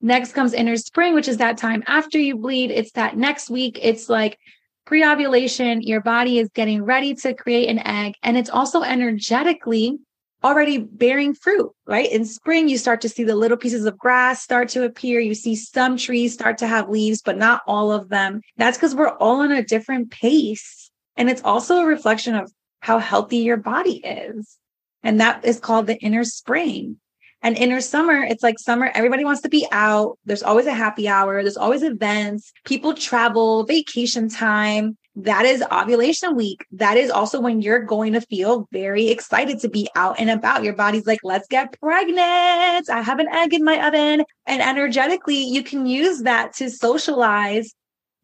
Next 0.00 0.32
comes 0.32 0.52
inner 0.52 0.76
spring, 0.76 1.14
which 1.14 1.28
is 1.28 1.36
that 1.36 1.56
time 1.56 1.84
after 1.86 2.18
you 2.18 2.36
bleed. 2.36 2.72
It's 2.72 2.90
that 2.92 3.16
next 3.16 3.48
week. 3.48 3.78
It's 3.80 4.08
like 4.08 4.36
pre 4.84 5.04
ovulation. 5.04 5.82
Your 5.82 6.00
body 6.00 6.40
is 6.40 6.48
getting 6.52 6.82
ready 6.82 7.14
to 7.14 7.32
create 7.32 7.68
an 7.68 7.78
egg. 7.86 8.14
And 8.24 8.36
it's 8.36 8.50
also 8.50 8.82
energetically 8.82 10.00
already 10.44 10.78
bearing 10.78 11.34
fruit, 11.34 11.70
right? 11.86 12.10
In 12.10 12.24
spring, 12.24 12.68
you 12.68 12.78
start 12.78 13.00
to 13.02 13.08
see 13.08 13.24
the 13.24 13.36
little 13.36 13.56
pieces 13.56 13.84
of 13.84 13.98
grass 13.98 14.42
start 14.42 14.68
to 14.70 14.84
appear. 14.84 15.20
You 15.20 15.34
see 15.34 15.54
some 15.56 15.96
trees 15.96 16.32
start 16.32 16.58
to 16.58 16.66
have 16.66 16.88
leaves, 16.88 17.22
but 17.22 17.38
not 17.38 17.62
all 17.66 17.92
of 17.92 18.08
them. 18.08 18.40
That's 18.56 18.76
because 18.76 18.94
we're 18.94 19.16
all 19.16 19.40
on 19.40 19.52
a 19.52 19.64
different 19.64 20.10
pace. 20.10 20.90
And 21.16 21.30
it's 21.30 21.42
also 21.42 21.78
a 21.78 21.86
reflection 21.86 22.34
of 22.34 22.52
how 22.80 22.98
healthy 22.98 23.38
your 23.38 23.56
body 23.56 23.98
is. 23.98 24.58
And 25.02 25.20
that 25.20 25.44
is 25.44 25.60
called 25.60 25.86
the 25.86 25.98
inner 25.98 26.24
spring. 26.24 26.98
And 27.44 27.56
inner 27.56 27.80
summer, 27.80 28.22
it's 28.22 28.42
like 28.42 28.58
summer, 28.58 28.90
everybody 28.94 29.24
wants 29.24 29.42
to 29.42 29.48
be 29.48 29.66
out. 29.72 30.16
There's 30.24 30.44
always 30.44 30.66
a 30.66 30.74
happy 30.74 31.08
hour, 31.08 31.42
there's 31.42 31.56
always 31.56 31.82
events, 31.82 32.52
people 32.64 32.94
travel, 32.94 33.64
vacation 33.64 34.28
time 34.28 34.96
that 35.14 35.44
is 35.44 35.62
ovulation 35.70 36.34
week. 36.36 36.64
That 36.72 36.96
is 36.96 37.10
also 37.10 37.40
when 37.40 37.60
you're 37.60 37.84
going 37.84 38.14
to 38.14 38.20
feel 38.22 38.66
very 38.72 39.08
excited 39.08 39.60
to 39.60 39.68
be 39.68 39.88
out 39.94 40.18
and 40.18 40.30
about. 40.30 40.64
Your 40.64 40.72
body's 40.72 41.06
like, 41.06 41.20
let's 41.22 41.46
get 41.48 41.78
pregnant. 41.80 42.88
I 42.88 43.02
have 43.02 43.18
an 43.18 43.28
egg 43.28 43.52
in 43.52 43.62
my 43.62 43.86
oven. 43.86 44.24
And 44.46 44.62
energetically, 44.62 45.44
you 45.44 45.62
can 45.62 45.86
use 45.86 46.22
that 46.22 46.54
to 46.54 46.70
socialize 46.70 47.74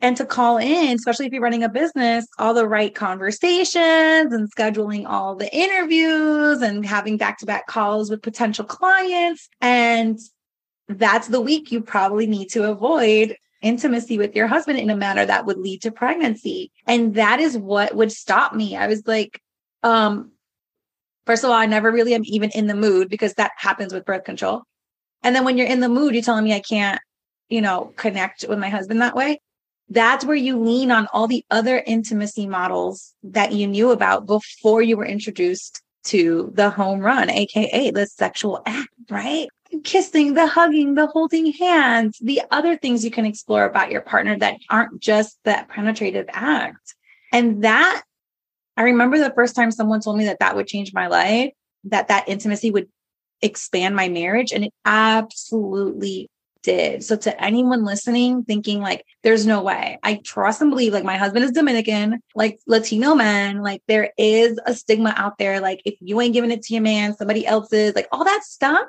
and 0.00 0.16
to 0.16 0.24
call 0.24 0.56
in, 0.56 0.94
especially 0.94 1.26
if 1.26 1.32
you're 1.32 1.42
running 1.42 1.64
a 1.64 1.68
business, 1.68 2.26
all 2.38 2.54
the 2.54 2.68
right 2.68 2.94
conversations 2.94 4.32
and 4.32 4.48
scheduling 4.54 5.06
all 5.06 5.34
the 5.34 5.54
interviews 5.54 6.62
and 6.62 6.86
having 6.86 7.16
back 7.16 7.38
to 7.38 7.46
back 7.46 7.66
calls 7.66 8.08
with 8.08 8.22
potential 8.22 8.64
clients. 8.64 9.48
And 9.60 10.18
that's 10.88 11.28
the 11.28 11.40
week 11.40 11.70
you 11.70 11.82
probably 11.82 12.26
need 12.26 12.48
to 12.50 12.70
avoid 12.70 13.36
intimacy 13.62 14.18
with 14.18 14.36
your 14.36 14.46
husband 14.46 14.78
in 14.78 14.90
a 14.90 14.96
manner 14.96 15.24
that 15.24 15.46
would 15.46 15.58
lead 15.58 15.82
to 15.82 15.90
pregnancy. 15.90 16.70
And 16.86 17.14
that 17.14 17.40
is 17.40 17.56
what 17.56 17.94
would 17.94 18.12
stop 18.12 18.54
me. 18.54 18.76
I 18.76 18.86
was 18.86 19.06
like, 19.06 19.40
um, 19.82 20.32
first 21.26 21.44
of 21.44 21.50
all, 21.50 21.56
I 21.56 21.66
never 21.66 21.90
really 21.90 22.14
am 22.14 22.22
even 22.24 22.50
in 22.50 22.66
the 22.66 22.74
mood 22.74 23.08
because 23.08 23.34
that 23.34 23.52
happens 23.56 23.92
with 23.92 24.04
birth 24.04 24.24
control. 24.24 24.62
And 25.22 25.34
then 25.34 25.44
when 25.44 25.58
you're 25.58 25.66
in 25.66 25.80
the 25.80 25.88
mood, 25.88 26.14
you're 26.14 26.22
telling 26.22 26.44
me 26.44 26.54
I 26.54 26.60
can't, 26.60 27.00
you 27.48 27.60
know, 27.60 27.92
connect 27.96 28.44
with 28.48 28.58
my 28.58 28.68
husband 28.68 29.02
that 29.02 29.16
way. 29.16 29.40
That's 29.88 30.24
where 30.24 30.36
you 30.36 30.60
lean 30.60 30.90
on 30.90 31.08
all 31.12 31.26
the 31.26 31.44
other 31.50 31.82
intimacy 31.86 32.46
models 32.46 33.14
that 33.22 33.52
you 33.52 33.66
knew 33.66 33.90
about 33.90 34.26
before 34.26 34.82
you 34.82 34.96
were 34.96 35.06
introduced 35.06 35.82
to 36.04 36.50
the 36.54 36.70
home 36.70 37.00
run, 37.00 37.30
AKA 37.30 37.90
the 37.90 38.06
sexual 38.06 38.62
act, 38.66 38.88
right? 39.10 39.48
Kissing, 39.84 40.34
the 40.34 40.46
hugging, 40.46 40.94
the 40.94 41.06
holding 41.06 41.52
hands, 41.52 42.18
the 42.20 42.42
other 42.50 42.76
things 42.76 43.04
you 43.04 43.10
can 43.10 43.26
explore 43.26 43.64
about 43.64 43.90
your 43.90 44.00
partner 44.00 44.38
that 44.38 44.58
aren't 44.70 45.00
just 45.00 45.38
that 45.44 45.68
penetrative 45.68 46.26
act. 46.28 46.94
And 47.32 47.64
that, 47.64 48.02
I 48.76 48.82
remember 48.82 49.18
the 49.18 49.32
first 49.34 49.54
time 49.54 49.70
someone 49.70 50.00
told 50.00 50.16
me 50.16 50.24
that 50.24 50.40
that 50.40 50.56
would 50.56 50.66
change 50.66 50.92
my 50.92 51.08
life, 51.08 51.52
that 51.84 52.08
that 52.08 52.28
intimacy 52.28 52.70
would 52.70 52.88
expand 53.42 53.96
my 53.96 54.08
marriage? 54.08 54.52
And 54.52 54.64
it 54.64 54.72
absolutely 54.84 56.30
did. 56.62 57.04
So 57.04 57.16
to 57.16 57.42
anyone 57.42 57.84
listening, 57.84 58.44
thinking 58.44 58.80
like, 58.80 59.04
there's 59.22 59.46
no 59.46 59.62
way, 59.62 59.98
I 60.02 60.20
trust 60.24 60.60
and 60.60 60.70
believe 60.70 60.92
like 60.92 61.04
my 61.04 61.16
husband 61.16 61.44
is 61.44 61.52
Dominican, 61.52 62.20
like 62.34 62.58
Latino 62.66 63.14
man, 63.14 63.62
like 63.62 63.82
there 63.86 64.12
is 64.18 64.58
a 64.66 64.74
stigma 64.74 65.14
out 65.16 65.38
there. 65.38 65.60
Like 65.60 65.82
if 65.84 65.94
you 66.00 66.20
ain't 66.20 66.34
giving 66.34 66.50
it 66.50 66.62
to 66.62 66.74
your 66.74 66.82
man, 66.82 67.16
somebody 67.16 67.46
else 67.46 67.72
is 67.72 67.94
like 67.94 68.08
all 68.10 68.24
that 68.24 68.42
stuff 68.44 68.86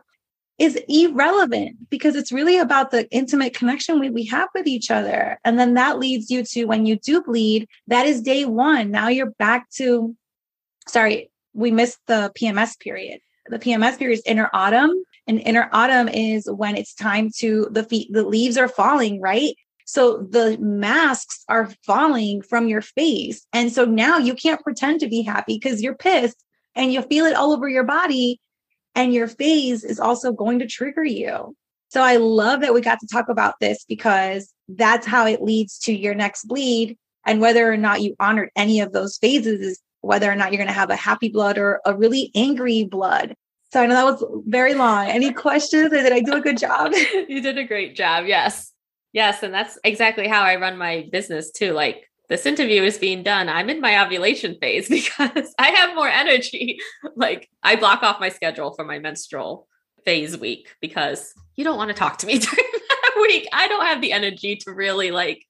is 0.59 0.77
irrelevant 0.87 1.89
because 1.89 2.15
it's 2.15 2.31
really 2.31 2.57
about 2.57 2.91
the 2.91 3.09
intimate 3.11 3.53
connection 3.53 3.99
we, 3.99 4.09
we 4.09 4.25
have 4.25 4.49
with 4.53 4.67
each 4.67 4.91
other. 4.91 5.39
And 5.43 5.57
then 5.57 5.73
that 5.75 5.99
leads 5.99 6.29
you 6.29 6.43
to 6.43 6.65
when 6.65 6.85
you 6.85 6.97
do 6.97 7.21
bleed, 7.21 7.67
that 7.87 8.05
is 8.05 8.21
day 8.21 8.45
one. 8.45 8.91
Now 8.91 9.07
you're 9.07 9.31
back 9.31 9.69
to, 9.71 10.15
sorry, 10.87 11.31
we 11.53 11.71
missed 11.71 11.99
the 12.07 12.31
PMS 12.37 12.79
period. 12.79 13.21
The 13.47 13.59
PMS 13.59 13.97
period 13.97 14.19
is 14.19 14.23
inner 14.25 14.49
autumn 14.53 14.91
and 15.29 15.39
inner 15.41 15.69
autumn 15.71 16.09
is 16.09 16.49
when 16.49 16.75
it's 16.75 16.93
time 16.93 17.29
to 17.37 17.67
the 17.71 17.83
feet, 17.83 18.11
the 18.11 18.23
leaves 18.23 18.57
are 18.57 18.67
falling, 18.67 19.21
right? 19.21 19.55
So 19.85 20.17
the 20.17 20.57
masks 20.59 21.43
are 21.47 21.71
falling 21.85 22.41
from 22.41 22.67
your 22.67 22.81
face. 22.81 23.45
And 23.53 23.71
so 23.71 23.85
now 23.85 24.17
you 24.17 24.33
can't 24.33 24.61
pretend 24.61 24.99
to 24.99 25.07
be 25.07 25.21
happy 25.21 25.59
because 25.61 25.81
you're 25.81 25.95
pissed 25.95 26.43
and 26.75 26.91
you 26.91 27.01
feel 27.03 27.25
it 27.25 27.35
all 27.35 27.53
over 27.53 27.69
your 27.69 27.83
body. 27.83 28.39
And 28.99 29.13
your 29.13 29.29
phase 29.29 29.85
is 29.85 29.97
also 29.97 30.33
going 30.33 30.59
to 30.59 30.67
trigger 30.67 31.05
you. 31.05 31.55
So 31.87 32.01
I 32.01 32.17
love 32.17 32.59
that 32.59 32.73
we 32.73 32.81
got 32.81 32.99
to 32.99 33.07
talk 33.07 33.29
about 33.29 33.53
this 33.61 33.85
because 33.87 34.53
that's 34.67 35.07
how 35.07 35.25
it 35.25 35.41
leads 35.41 35.79
to 35.79 35.93
your 35.93 36.13
next 36.13 36.49
bleed. 36.49 36.97
And 37.25 37.39
whether 37.39 37.71
or 37.71 37.77
not 37.77 38.01
you 38.01 38.13
honored 38.19 38.49
any 38.57 38.81
of 38.81 38.91
those 38.91 39.17
phases 39.17 39.61
is 39.61 39.81
whether 40.01 40.29
or 40.29 40.35
not 40.35 40.51
you're 40.51 40.57
going 40.57 40.67
to 40.67 40.73
have 40.73 40.89
a 40.89 40.97
happy 40.97 41.29
blood 41.29 41.57
or 41.57 41.79
a 41.85 41.95
really 41.95 42.29
angry 42.35 42.83
blood. 42.83 43.35
So 43.71 43.81
I 43.81 43.85
know 43.85 43.95
that 43.95 44.03
was 44.03 44.43
very 44.47 44.73
long. 44.73 45.07
Any 45.07 45.31
questions 45.45 45.93
or 45.93 46.01
did 46.01 46.11
I 46.11 46.19
do 46.19 46.33
a 46.33 46.41
good 46.41 46.57
job? 46.57 46.91
you 47.29 47.41
did 47.41 47.57
a 47.57 47.63
great 47.63 47.95
job. 47.95 48.25
Yes. 48.27 48.73
Yes. 49.13 49.43
And 49.43 49.53
that's 49.53 49.79
exactly 49.85 50.27
how 50.27 50.41
I 50.41 50.57
run 50.57 50.77
my 50.77 51.07
business 51.09 51.51
too. 51.53 51.71
Like 51.71 52.08
this 52.29 52.45
interview 52.45 52.83
is 52.83 52.97
being 52.97 53.23
done. 53.23 53.49
I'm 53.49 53.69
in 53.69 53.81
my 53.81 54.03
ovulation 54.05 54.55
phase 54.61 54.87
because 54.89 55.53
I 55.57 55.69
have 55.71 55.95
more 55.95 56.07
energy. 56.07 56.79
Like 57.15 57.49
I 57.63 57.75
block 57.75 58.03
off 58.03 58.19
my 58.19 58.29
schedule 58.29 58.73
for 58.73 58.85
my 58.85 58.99
menstrual 58.99 59.67
phase 60.05 60.37
week 60.37 60.69
because 60.79 61.33
you 61.55 61.63
don't 61.63 61.77
want 61.77 61.89
to 61.89 61.95
talk 61.95 62.17
to 62.19 62.27
me 62.27 62.33
during 62.39 62.71
that 62.71 63.19
week. 63.21 63.47
I 63.51 63.67
don't 63.67 63.85
have 63.85 64.01
the 64.01 64.11
energy 64.11 64.55
to 64.57 64.71
really 64.71 65.11
like 65.11 65.43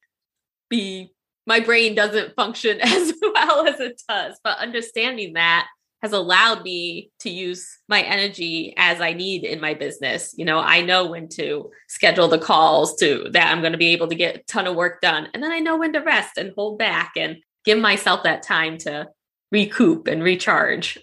be 0.70 1.12
my 1.46 1.60
brain 1.60 1.96
doesn't 1.96 2.36
function 2.36 2.80
as 2.82 3.14
well 3.22 3.68
as 3.68 3.80
it 3.80 4.02
does. 4.08 4.40
But 4.44 4.60
understanding 4.60 5.34
that 5.34 5.68
has 6.02 6.14
allowed 6.14 6.64
me 6.64 7.12
to 7.20 7.30
use 7.30 7.78
my 7.88 8.02
energy 8.02 8.74
as 8.78 9.02
I 9.02 9.14
need 9.14 9.44
in 9.44 9.60
my 9.60 9.74
business. 9.74 10.34
You 10.38 10.46
know, 10.46 10.60
I 10.60 10.82
know 10.82 11.08
when 11.08 11.28
to 11.30 11.72
schedule 11.88 12.28
the 12.28 12.40
calls 12.40 12.96
to 12.98 13.30
that 13.32 13.52
I'm 13.52 13.62
going 13.62 13.74
to 13.74 13.78
be 13.78 13.94
able 13.94 14.08
to 14.08 14.16
get 14.16 14.36
a 14.36 14.44
ton 14.44 14.68
of 14.68 14.76
work 14.76 15.02
done. 15.02 15.28
And 15.34 15.44
then 15.44 15.52
I 15.52 15.60
know 15.60 15.78
when 15.78 15.94
to 15.94 16.00
rest 16.00 16.38
and 16.38 16.54
hold 16.56 16.80
back 16.80 17.14
and 17.18 17.38
give 17.66 17.80
myself 17.80 18.24
that 18.24 18.44
time 18.44 18.78
to 18.80 19.08
recoup 19.52 20.08
and 20.08 20.24
recharge. 20.24 20.98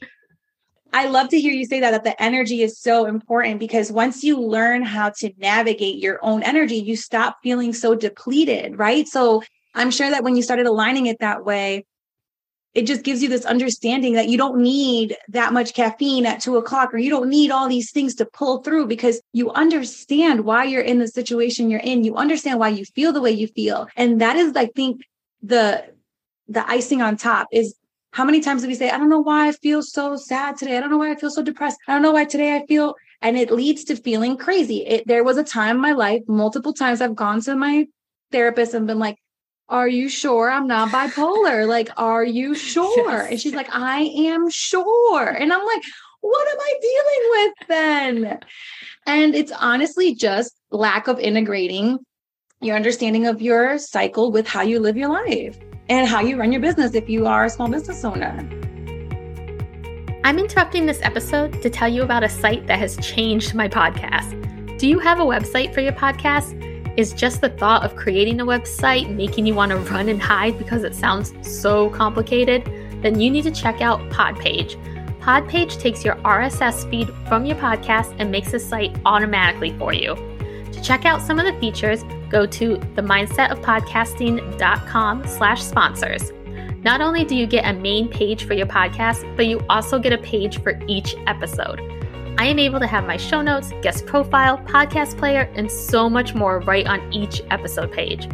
I 0.93 1.09
love 1.09 1.29
to 1.29 1.41
hear 1.41 1.53
you 1.53 1.67
say 1.67 1.81
that 1.81 1.91
that 1.91 2.05
the 2.05 2.23
energy 2.23 2.63
is 2.63 2.79
so 2.79 3.05
important 3.05 3.61
because 3.61 3.93
once 3.93 4.25
you 4.25 4.41
learn 4.41 4.83
how 4.83 5.11
to 5.19 5.31
navigate 5.37 5.97
your 5.97 6.19
own 6.23 6.43
energy, 6.43 6.77
you 6.77 6.97
stop 6.97 7.39
feeling 7.43 7.75
so 7.75 7.95
depleted, 7.95 8.79
right? 8.79 9.07
So 9.07 9.43
I'm 9.75 9.91
sure 9.91 10.09
that 10.09 10.25
when 10.25 10.37
you 10.37 10.43
started 10.43 10.65
aligning 10.65 11.05
it 11.05 11.19
that 11.21 11.45
way, 11.45 11.85
it 12.77 12.87
just 12.87 13.03
gives 13.05 13.23
you 13.23 13.29
this 13.31 13.47
understanding 13.47 14.13
that 14.13 14.29
you 14.29 14.37
don't 14.37 14.61
need 14.61 15.17
that 15.29 15.55
much 15.55 15.73
caffeine 15.73 16.27
at 16.27 16.43
two 16.43 16.59
o'clock 16.59 16.93
or 16.93 16.99
you 16.99 17.09
don't 17.09 17.31
need 17.31 17.51
all 17.51 17.71
these 17.71 17.91
things 17.91 18.15
to 18.17 18.27
pull 18.27 18.63
through 18.63 18.87
because 18.87 19.19
you 19.33 19.51
understand 19.53 20.45
why 20.45 20.63
you're 20.65 20.83
in 20.83 20.99
the 20.99 21.09
situation 21.09 21.71
you're 21.71 21.81
in. 21.81 22.05
You 22.05 22.17
understand 22.17 22.59
why 22.59 22.69
you 22.69 22.85
feel 22.85 23.15
the 23.15 23.23
way 23.23 23.31
you 23.31 23.49
feel. 23.49 23.89
And 23.97 24.21
that 24.21 24.37
is 24.37 24.55
i 24.57 24.67
think 24.67 25.01
the 25.43 25.87
the 26.49 26.69
icing 26.69 27.01
on 27.01 27.17
top 27.17 27.49
is 27.51 27.75
how 28.13 28.25
many 28.25 28.41
times 28.41 28.61
do 28.61 28.69
we 28.69 28.75
say 28.75 28.91
i 28.91 28.99
don't 28.99 29.09
know 29.09 29.21
why 29.21 29.49
i 29.49 29.53
feel 29.53 29.83
so 29.83 30.17
sad 30.17 30.59
today. 30.59 30.77
I 30.77 30.81
don't 30.81 30.91
know 30.91 30.99
why 30.99 31.13
i 31.13 31.17
feel 31.17 31.31
so 31.31 31.43
depressed. 31.43 31.79
I 31.89 31.95
don't 31.95 32.03
know 32.03 32.13
why 32.13 32.27
today 32.27 32.57
i 32.57 32.67
feel 32.67 32.95
and 33.23 33.39
it 33.39 33.51
leads 33.51 33.85
to 33.85 33.97
feeling 33.97 34.37
crazy. 34.37 34.85
It, 34.87 35.07
there 35.07 35.25
was 35.25 35.39
a 35.39 35.45
time 35.45 35.77
in 35.77 35.83
my 35.83 35.93
life 35.93 36.23
multiple 36.29 36.75
times 36.75 37.01
i've 37.01 37.17
gone 37.17 37.41
to 37.43 37.57
my 37.57 37.87
therapist 38.33 38.75
and 38.75 38.87
been 38.87 38.99
like 38.99 39.17
are 39.69 39.89
you 39.89 40.09
sure 40.09 40.51
I'm 40.51 40.67
not 40.67 40.91
bipolar? 40.91 41.67
Like, 41.67 41.91
are 41.97 42.25
you 42.25 42.55
sure? 42.73 42.95
Yes. 42.97 43.31
And 43.31 43.41
she's 43.41 43.55
like, 43.55 43.69
I 43.73 44.01
am 44.01 44.49
sure. 44.51 45.29
And 45.29 45.53
I'm 45.53 45.67
like, 45.67 45.83
what 46.21 46.49
am 46.49 46.59
I 46.61 46.75
dealing 46.81 47.31
with 47.31 47.69
then? 47.69 48.41
And 49.07 49.35
it's 49.35 49.53
honestly 49.53 50.15
just 50.15 50.55
lack 50.71 51.09
of 51.09 51.19
integrating 51.19 51.99
your 52.61 52.77
understanding 52.77 53.27
of 53.27 53.43
your 53.43 53.79
cycle 53.79 54.33
with 54.33 54.47
how 54.47 54.63
you 54.63 54.81
live 54.81 54.97
your 54.97 55.11
life 55.11 55.59
and 55.89 56.09
how 56.09 56.21
you 56.21 56.37
run 56.37 56.53
your 56.53 56.61
business 56.61 56.95
if 56.95 57.09
you 57.09 57.27
are 57.27 57.45
a 57.45 57.51
small 57.51 57.69
business 57.69 58.05
owner. 58.05 58.49
I'm 60.25 60.39
interrupting 60.41 60.87
this 60.87 61.01
episode 61.03 61.63
to 61.63 61.71
tell 61.71 61.89
you 61.89 62.03
about 62.03 62.25
a 62.25 62.29
site 62.29 62.67
that 62.67 62.81
has 62.81 62.97
changed 62.97 63.55
my 63.55 63.69
podcast. 63.69 64.79
Do 64.79 64.89
you 64.89 64.99
have 64.99 65.21
a 65.21 65.25
website 65.25 65.73
for 65.73 65.81
your 65.81 65.93
podcast? 65.93 66.61
Is 66.97 67.13
just 67.13 67.43
the 67.43 67.51
thought 67.51 67.85
of 67.85 67.95
creating 67.95 68.41
a 68.41 68.47
website 68.47 69.15
making 69.15 69.45
you 69.45 69.55
want 69.55 69.71
to 69.71 69.77
run 69.77 70.09
and 70.09 70.19
hide 70.21 70.57
because 70.57 70.83
it 70.83 70.95
sounds 70.95 71.35
so 71.43 71.91
complicated? 71.91 72.65
Then 73.03 73.21
you 73.21 73.31
need 73.31 73.43
to 73.43 73.51
check 73.51 73.83
out 73.83 74.01
Podpage. 74.11 74.77
Podpage 75.21 75.79
takes 75.79 76.07
your 76.07 76.15
RSS 76.17 76.91
feed 76.91 77.11
from 77.29 77.45
your 77.45 77.57
podcast 77.57 78.17
and 78.19 78.31
makes 78.31 78.55
a 78.55 78.59
site 78.59 78.97
automatically 79.05 79.77
for 79.77 79.93
you. 79.93 80.15
To 80.73 80.81
check 80.83 81.05
out 81.05 81.21
some 81.21 81.39
of 81.39 81.45
the 81.45 81.53
features, 81.61 82.03
go 82.31 82.47
to 82.47 82.77
themindsetofpodcasting.com 82.77 85.27
slash 85.27 85.63
sponsors. 85.63 86.33
Not 86.83 87.03
only 87.03 87.25
do 87.25 87.35
you 87.35 87.47
get 87.47 87.67
a 87.67 87.75
main 87.75 88.09
page 88.09 88.47
for 88.47 88.55
your 88.55 88.67
podcast, 88.67 89.37
but 89.37 89.47
you 89.47 89.63
also 89.69 89.99
get 89.99 90.15
a 90.15 90.19
page 90.19 90.63
for 90.63 90.81
each 90.87 91.15
episode. 91.27 91.83
I 92.39 92.47
am 92.47 92.59
able 92.59 92.81
to 92.81 92.87
have 92.87 93.07
my 93.07 93.17
show 93.17 93.41
notes, 93.41 93.73
guest 93.81 94.05
profile, 94.05 94.59
podcast 94.59 95.17
player, 95.17 95.51
and 95.55 95.71
so 95.71 96.11
much 96.11 96.35
more 96.35 96.61
right 96.61 96.87
on 96.87 97.13
each 97.13 97.41
episode 97.51 97.91
page. 97.93 98.29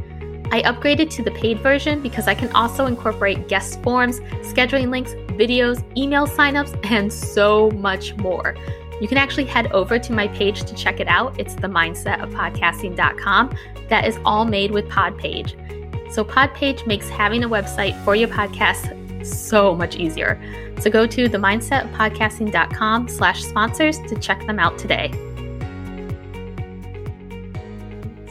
I 0.51 0.61
upgraded 0.62 1.09
to 1.11 1.23
the 1.23 1.31
paid 1.31 1.61
version 1.61 2.03
because 2.03 2.27
I 2.27 2.35
can 2.35 2.51
also 2.53 2.87
incorporate 2.87 3.49
guest 3.49 3.81
forms, 3.83 4.21
scheduling 4.43 4.91
links, 4.91 5.12
videos, 5.38 5.83
email 5.97 6.27
signups, 6.27 6.79
and 6.91 7.12
so 7.12 7.71
much 7.71 8.17
more. 8.17 8.57
You 9.01 9.09
can 9.09 9.19
actually 9.19 9.45
head 9.45 9.71
over 9.73 9.99
to 9.99 10.12
my 10.12 10.29
page 10.29 10.65
to 10.65 10.75
check 10.75 11.01
it 11.01 11.09
out. 11.09 11.38
It's 11.41 11.55
the 11.55 11.69
mindset 11.69 12.23
of 12.23 12.31
podcasting.com. 12.31 13.57
That 13.88 14.07
is 14.07 14.19
all 14.25 14.45
made 14.45 14.73
with 14.73 14.88
Podpage. 14.88 16.12
So 16.12 16.25
Podpage 16.25 16.87
makes 16.87 17.09
having 17.09 17.45
a 17.45 17.49
website 17.49 17.99
for 18.05 18.15
your 18.15 18.29
podcast 18.29 19.02
so 19.25 19.75
much 19.75 19.97
easier. 19.97 20.41
So 20.81 20.91
go 20.91 21.07
to 21.07 21.29
themindsetpodcasting.com 21.29 23.09
slash 23.09 23.43
sponsors 23.43 23.99
to 23.99 24.19
check 24.19 24.47
them 24.47 24.59
out 24.59 24.79
today. 24.79 25.11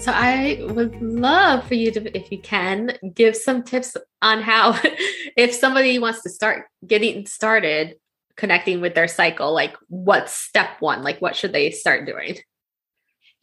So 0.02 0.12
I 0.12 0.60
would 0.62 1.00
love 1.00 1.68
for 1.68 1.76
you 1.76 1.92
to, 1.92 2.18
if 2.18 2.32
you 2.32 2.40
can, 2.40 2.98
give 3.14 3.36
some 3.36 3.62
tips 3.62 3.96
on 4.24 4.42
how, 4.42 4.80
if 5.38 5.54
somebody 5.54 6.00
wants 6.00 6.24
to 6.24 6.30
start 6.30 6.66
getting 6.86 7.28
started 7.28 7.98
connecting 8.36 8.82
with 8.82 8.96
their 8.96 9.08
cycle, 9.08 9.54
like 9.54 9.76
what's 9.90 10.34
step 10.34 10.70
one? 10.80 11.04
Like 11.04 11.22
what 11.22 11.36
should 11.36 11.54
they 11.54 11.70
start 11.70 12.08
doing? 12.08 12.38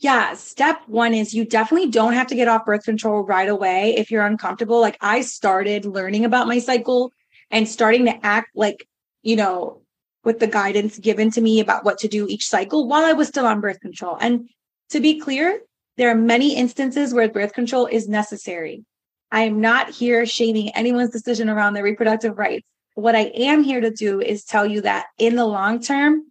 Yeah, 0.00 0.34
step 0.34 0.80
one 0.86 1.14
is 1.14 1.32
you 1.32 1.44
definitely 1.44 1.90
don't 1.90 2.14
have 2.14 2.26
to 2.28 2.34
get 2.34 2.48
off 2.48 2.64
birth 2.64 2.84
control 2.84 3.24
right 3.24 3.48
away 3.48 3.94
if 3.96 4.10
you're 4.10 4.26
uncomfortable. 4.26 4.80
Like 4.80 4.96
I 5.00 5.20
started 5.20 5.84
learning 5.84 6.24
about 6.24 6.48
my 6.48 6.58
cycle 6.58 7.12
and 7.50 7.68
starting 7.68 8.04
to 8.06 8.26
act 8.26 8.50
like, 8.54 8.86
you 9.22 9.36
know, 9.36 9.82
with 10.24 10.40
the 10.40 10.46
guidance 10.46 10.98
given 10.98 11.30
to 11.30 11.40
me 11.40 11.60
about 11.60 11.84
what 11.84 11.98
to 11.98 12.08
do 12.08 12.26
each 12.28 12.46
cycle 12.46 12.86
while 12.86 13.04
I 13.04 13.12
was 13.12 13.28
still 13.28 13.46
on 13.46 13.60
birth 13.60 13.80
control. 13.80 14.16
And 14.20 14.48
to 14.90 15.00
be 15.00 15.18
clear, 15.20 15.60
there 15.96 16.10
are 16.10 16.14
many 16.14 16.56
instances 16.56 17.14
where 17.14 17.28
birth 17.28 17.52
control 17.52 17.86
is 17.86 18.08
necessary. 18.08 18.84
I 19.30 19.42
am 19.42 19.60
not 19.60 19.90
here 19.90 20.24
shaming 20.26 20.70
anyone's 20.70 21.10
decision 21.10 21.48
around 21.48 21.74
their 21.74 21.84
reproductive 21.84 22.38
rights. 22.38 22.66
What 22.94 23.14
I 23.14 23.30
am 23.34 23.62
here 23.62 23.80
to 23.80 23.90
do 23.90 24.20
is 24.20 24.44
tell 24.44 24.66
you 24.66 24.80
that 24.82 25.06
in 25.18 25.36
the 25.36 25.44
long 25.44 25.80
term, 25.80 26.30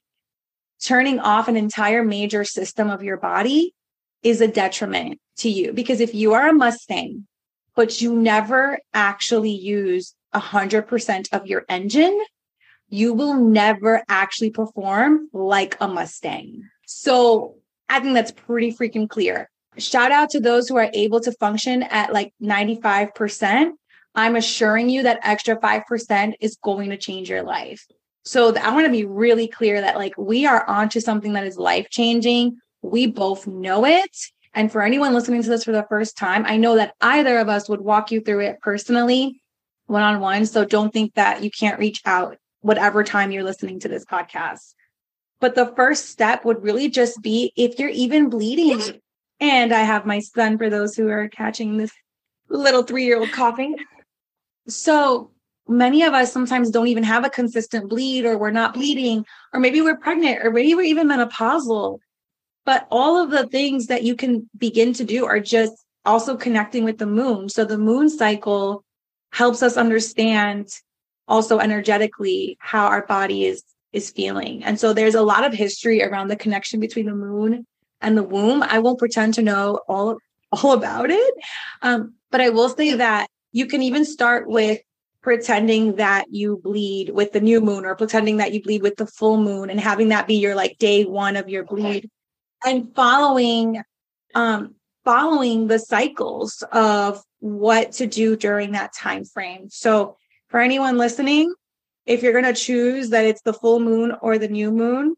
turning 0.83 1.19
off 1.19 1.47
an 1.47 1.55
entire 1.55 2.03
major 2.03 2.43
system 2.43 2.89
of 2.89 3.03
your 3.03 3.17
body 3.17 3.73
is 4.23 4.41
a 4.41 4.47
detriment 4.47 5.19
to 5.37 5.49
you. 5.49 5.73
Because 5.73 5.99
if 5.99 6.13
you 6.13 6.33
are 6.33 6.49
a 6.49 6.53
Mustang, 6.53 7.27
but 7.75 8.01
you 8.01 8.15
never 8.15 8.79
actually 8.93 9.51
use 9.51 10.13
100% 10.39 11.33
of 11.33 11.47
your 11.47 11.65
engine, 11.69 12.19
you 12.89 13.13
will 13.13 13.35
never 13.35 14.03
actually 14.07 14.51
perform 14.51 15.29
like 15.33 15.77
a 15.81 15.87
Mustang. 15.87 16.63
So 16.85 17.55
I 17.89 17.99
think 17.99 18.13
that's 18.13 18.31
pretty 18.31 18.73
freaking 18.73 19.09
clear. 19.09 19.49
Shout 19.77 20.11
out 20.11 20.29
to 20.31 20.39
those 20.39 20.67
who 20.67 20.77
are 20.77 20.89
able 20.93 21.19
to 21.21 21.31
function 21.33 21.83
at 21.83 22.13
like 22.13 22.33
95%. 22.41 23.71
I'm 24.15 24.35
assuring 24.35 24.89
you 24.89 25.03
that 25.03 25.19
extra 25.21 25.57
5% 25.57 26.33
is 26.39 26.57
going 26.63 26.89
to 26.89 26.97
change 26.97 27.29
your 27.29 27.43
life. 27.43 27.85
So 28.25 28.55
I 28.55 28.73
want 28.73 28.85
to 28.85 28.91
be 28.91 29.05
really 29.05 29.47
clear 29.47 29.79
that 29.79 29.95
like 29.95 30.13
we 30.17 30.45
are 30.45 30.67
onto 30.67 30.99
something 30.99 31.33
that 31.33 31.45
is 31.45 31.57
life 31.57 31.87
changing. 31.89 32.57
We 32.81 33.07
both 33.07 33.47
know 33.47 33.85
it. 33.85 34.17
And 34.53 34.71
for 34.71 34.81
anyone 34.81 35.13
listening 35.13 35.43
to 35.43 35.49
this 35.49 35.63
for 35.63 35.71
the 35.71 35.85
first 35.87 36.17
time, 36.17 36.43
I 36.47 36.57
know 36.57 36.75
that 36.75 36.95
either 36.99 37.37
of 37.37 37.47
us 37.47 37.69
would 37.69 37.81
walk 37.81 38.11
you 38.11 38.21
through 38.21 38.39
it 38.39 38.59
personally, 38.61 39.39
one 39.87 40.03
on 40.03 40.19
one. 40.19 40.45
So 40.45 40.63
don't 40.63 40.93
think 40.93 41.15
that 41.15 41.43
you 41.43 41.49
can't 41.49 41.79
reach 41.79 42.01
out 42.05 42.37
whatever 42.61 43.03
time 43.03 43.31
you're 43.31 43.43
listening 43.43 43.79
to 43.79 43.87
this 43.87 44.05
podcast. 44.05 44.73
But 45.39 45.55
the 45.55 45.73
first 45.75 46.09
step 46.09 46.45
would 46.45 46.63
really 46.63 46.89
just 46.89 47.21
be 47.21 47.51
if 47.55 47.79
you're 47.79 47.89
even 47.89 48.29
bleeding. 48.29 48.99
And 49.39 49.73
I 49.73 49.81
have 49.81 50.05
my 50.05 50.19
son 50.19 50.57
for 50.57 50.69
those 50.69 50.95
who 50.95 51.09
are 51.09 51.29
catching 51.29 51.77
this 51.77 51.91
little 52.49 52.83
three 52.83 53.05
year 53.05 53.19
old 53.19 53.31
coughing. 53.31 53.75
So 54.67 55.31
many 55.67 56.03
of 56.03 56.13
us 56.13 56.31
sometimes 56.31 56.71
don't 56.71 56.87
even 56.87 57.03
have 57.03 57.25
a 57.25 57.29
consistent 57.29 57.89
bleed, 57.89 58.25
or 58.25 58.37
we're 58.37 58.51
not 58.51 58.73
bleeding, 58.73 59.25
or 59.53 59.59
maybe 59.59 59.81
we're 59.81 59.97
pregnant, 59.97 60.43
or 60.43 60.51
maybe 60.51 60.73
we're 60.73 60.81
even 60.81 61.07
menopausal. 61.07 61.99
But 62.65 62.87
all 62.89 63.21
of 63.21 63.29
the 63.29 63.47
things 63.47 63.87
that 63.87 64.03
you 64.03 64.15
can 64.15 64.49
begin 64.57 64.93
to 64.93 65.03
do 65.03 65.25
are 65.25 65.39
just 65.39 65.73
also 66.05 66.35
connecting 66.35 66.83
with 66.83 66.97
the 66.97 67.05
moon. 67.05 67.49
So 67.49 67.63
the 67.63 67.77
moon 67.77 68.09
cycle 68.09 68.83
helps 69.31 69.61
us 69.61 69.77
understand 69.77 70.69
also 71.27 71.59
energetically 71.59 72.57
how 72.59 72.87
our 72.87 73.05
body 73.05 73.45
is 73.45 73.63
is 73.93 74.11
feeling. 74.11 74.63
And 74.63 74.79
so 74.79 74.93
there's 74.93 75.15
a 75.15 75.21
lot 75.21 75.45
of 75.45 75.53
history 75.53 76.03
around 76.03 76.27
the 76.27 76.35
connection 76.35 76.79
between 76.79 77.05
the 77.05 77.15
moon 77.15 77.65
and 78.01 78.17
the 78.17 78.23
womb. 78.23 78.63
I 78.63 78.79
won't 78.79 78.99
pretend 78.99 79.33
to 79.35 79.41
know 79.41 79.79
all 79.87 80.17
all 80.51 80.73
about 80.73 81.09
it. 81.09 81.33
Um, 81.81 82.13
but 82.31 82.41
I 82.41 82.49
will 82.49 82.69
say 82.69 82.95
that 82.95 83.27
you 83.51 83.65
can 83.65 83.81
even 83.81 84.05
start 84.05 84.47
with 84.47 84.79
pretending 85.21 85.95
that 85.95 86.25
you 86.31 86.57
bleed 86.63 87.09
with 87.09 87.33
the 87.33 87.41
new 87.41 87.59
moon 87.59 87.85
or 87.85 87.95
pretending 87.95 88.37
that 88.37 88.53
you 88.53 88.61
bleed 88.61 88.81
with 88.81 88.95
the 88.95 89.07
full 89.07 89.37
moon 89.37 89.69
and 89.69 89.79
having 89.79 90.09
that 90.09 90.27
be 90.27 90.35
your 90.35 90.55
like 90.55 90.77
day 90.77 91.03
one 91.03 91.35
of 91.35 91.49
your 91.49 91.65
bleed 91.65 92.09
and 92.65 92.95
following 92.95 93.81
um 94.35 94.73
following 95.07 95.67
the 95.67 95.79
cycles 95.79 96.65
of 96.73 97.23
what 97.39 97.93
to 97.93 98.05
do 98.05 98.35
during 98.35 98.73
that 98.73 98.91
time 98.93 99.23
frame 99.23 99.69
so 99.69 100.17
for 100.49 100.59
anyone 100.59 100.97
listening 100.97 101.53
if 102.05 102.21
you're 102.21 102.33
going 102.33 102.43
to 102.43 102.53
choose 102.53 103.11
that 103.11 103.23
it's 103.23 103.41
the 103.43 103.53
full 103.53 103.79
moon 103.79 104.13
or 104.21 104.37
the 104.37 104.49
new 104.49 104.69
moon 104.69 105.15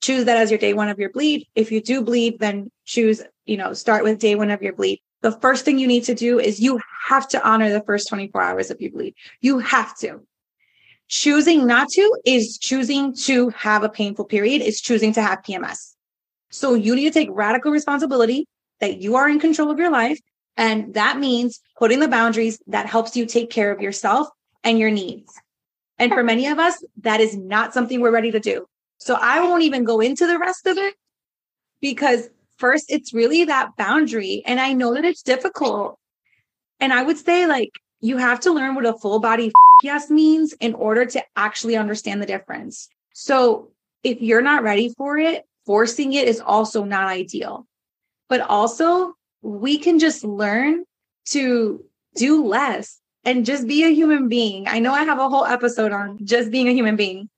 choose 0.00 0.24
that 0.24 0.38
as 0.38 0.50
your 0.50 0.58
day 0.58 0.72
one 0.72 0.88
of 0.88 0.98
your 0.98 1.10
bleed 1.10 1.46
if 1.54 1.70
you 1.70 1.82
do 1.82 2.00
bleed 2.00 2.38
then 2.38 2.70
choose 2.86 3.20
you 3.44 3.58
know 3.58 3.74
start 3.74 4.04
with 4.04 4.18
day 4.18 4.36
one 4.36 4.50
of 4.50 4.62
your 4.62 4.72
bleed 4.72 4.98
the 5.20 5.32
first 5.32 5.66
thing 5.66 5.78
you 5.78 5.86
need 5.86 6.04
to 6.04 6.14
do 6.14 6.38
is 6.38 6.60
you 6.60 6.80
have 7.06 7.28
to 7.28 7.46
honor 7.46 7.70
the 7.70 7.82
first 7.82 8.08
24 8.08 8.42
hours 8.42 8.70
of 8.70 8.78
your 8.78 8.90
bleed. 8.90 9.14
You 9.40 9.58
have 9.58 9.96
to. 10.00 10.20
Choosing 11.08 11.66
not 11.66 11.88
to 11.92 12.18
is 12.26 12.58
choosing 12.58 13.14
to 13.24 13.48
have 13.50 13.84
a 13.84 13.88
painful 13.88 14.26
period, 14.26 14.60
is 14.60 14.82
choosing 14.82 15.14
to 15.14 15.22
have 15.22 15.42
PMS. 15.42 15.94
So 16.50 16.74
you 16.74 16.94
need 16.94 17.04
to 17.04 17.10
take 17.10 17.30
radical 17.32 17.72
responsibility 17.72 18.46
that 18.84 19.00
you 19.00 19.16
are 19.16 19.28
in 19.28 19.40
control 19.40 19.70
of 19.70 19.78
your 19.78 19.90
life. 19.90 20.20
And 20.56 20.94
that 20.94 21.18
means 21.18 21.60
putting 21.78 22.00
the 22.00 22.08
boundaries 22.08 22.58
that 22.68 22.86
helps 22.86 23.16
you 23.16 23.26
take 23.26 23.50
care 23.50 23.72
of 23.72 23.80
yourself 23.80 24.28
and 24.62 24.78
your 24.78 24.90
needs. 24.90 25.32
And 25.98 26.12
for 26.12 26.22
many 26.22 26.46
of 26.46 26.58
us, 26.58 26.84
that 27.02 27.20
is 27.20 27.36
not 27.36 27.74
something 27.74 28.00
we're 28.00 28.10
ready 28.10 28.30
to 28.30 28.40
do. 28.40 28.66
So 28.98 29.14
I 29.14 29.40
won't 29.40 29.62
even 29.62 29.84
go 29.84 30.00
into 30.00 30.26
the 30.26 30.38
rest 30.38 30.66
of 30.66 30.78
it 30.78 30.94
because 31.80 32.28
first 32.56 32.86
it's 32.90 33.12
really 33.12 33.44
that 33.44 33.76
boundary 33.76 34.42
and 34.46 34.60
i 34.60 34.72
know 34.72 34.94
that 34.94 35.04
it's 35.04 35.22
difficult 35.22 35.98
and 36.80 36.92
i 36.92 37.02
would 37.02 37.18
say 37.18 37.46
like 37.46 37.70
you 38.00 38.16
have 38.16 38.40
to 38.40 38.52
learn 38.52 38.74
what 38.74 38.86
a 38.86 38.94
full 38.94 39.18
body 39.20 39.52
yes 39.82 40.10
means 40.10 40.52
in 40.60 40.74
order 40.74 41.04
to 41.04 41.22
actually 41.36 41.76
understand 41.76 42.22
the 42.22 42.26
difference 42.26 42.88
so 43.12 43.70
if 44.02 44.20
you're 44.20 44.42
not 44.42 44.62
ready 44.62 44.92
for 44.96 45.18
it 45.18 45.44
forcing 45.66 46.12
it 46.12 46.28
is 46.28 46.40
also 46.40 46.84
not 46.84 47.08
ideal 47.08 47.66
but 48.28 48.40
also 48.40 49.14
we 49.42 49.78
can 49.78 49.98
just 49.98 50.24
learn 50.24 50.84
to 51.26 51.84
do 52.16 52.44
less 52.44 53.00
and 53.24 53.46
just 53.46 53.66
be 53.66 53.84
a 53.84 53.94
human 53.94 54.28
being 54.28 54.66
i 54.68 54.78
know 54.78 54.92
i 54.92 55.04
have 55.04 55.18
a 55.18 55.28
whole 55.28 55.44
episode 55.44 55.92
on 55.92 56.18
just 56.24 56.50
being 56.50 56.68
a 56.68 56.72
human 56.72 56.96
being 56.96 57.28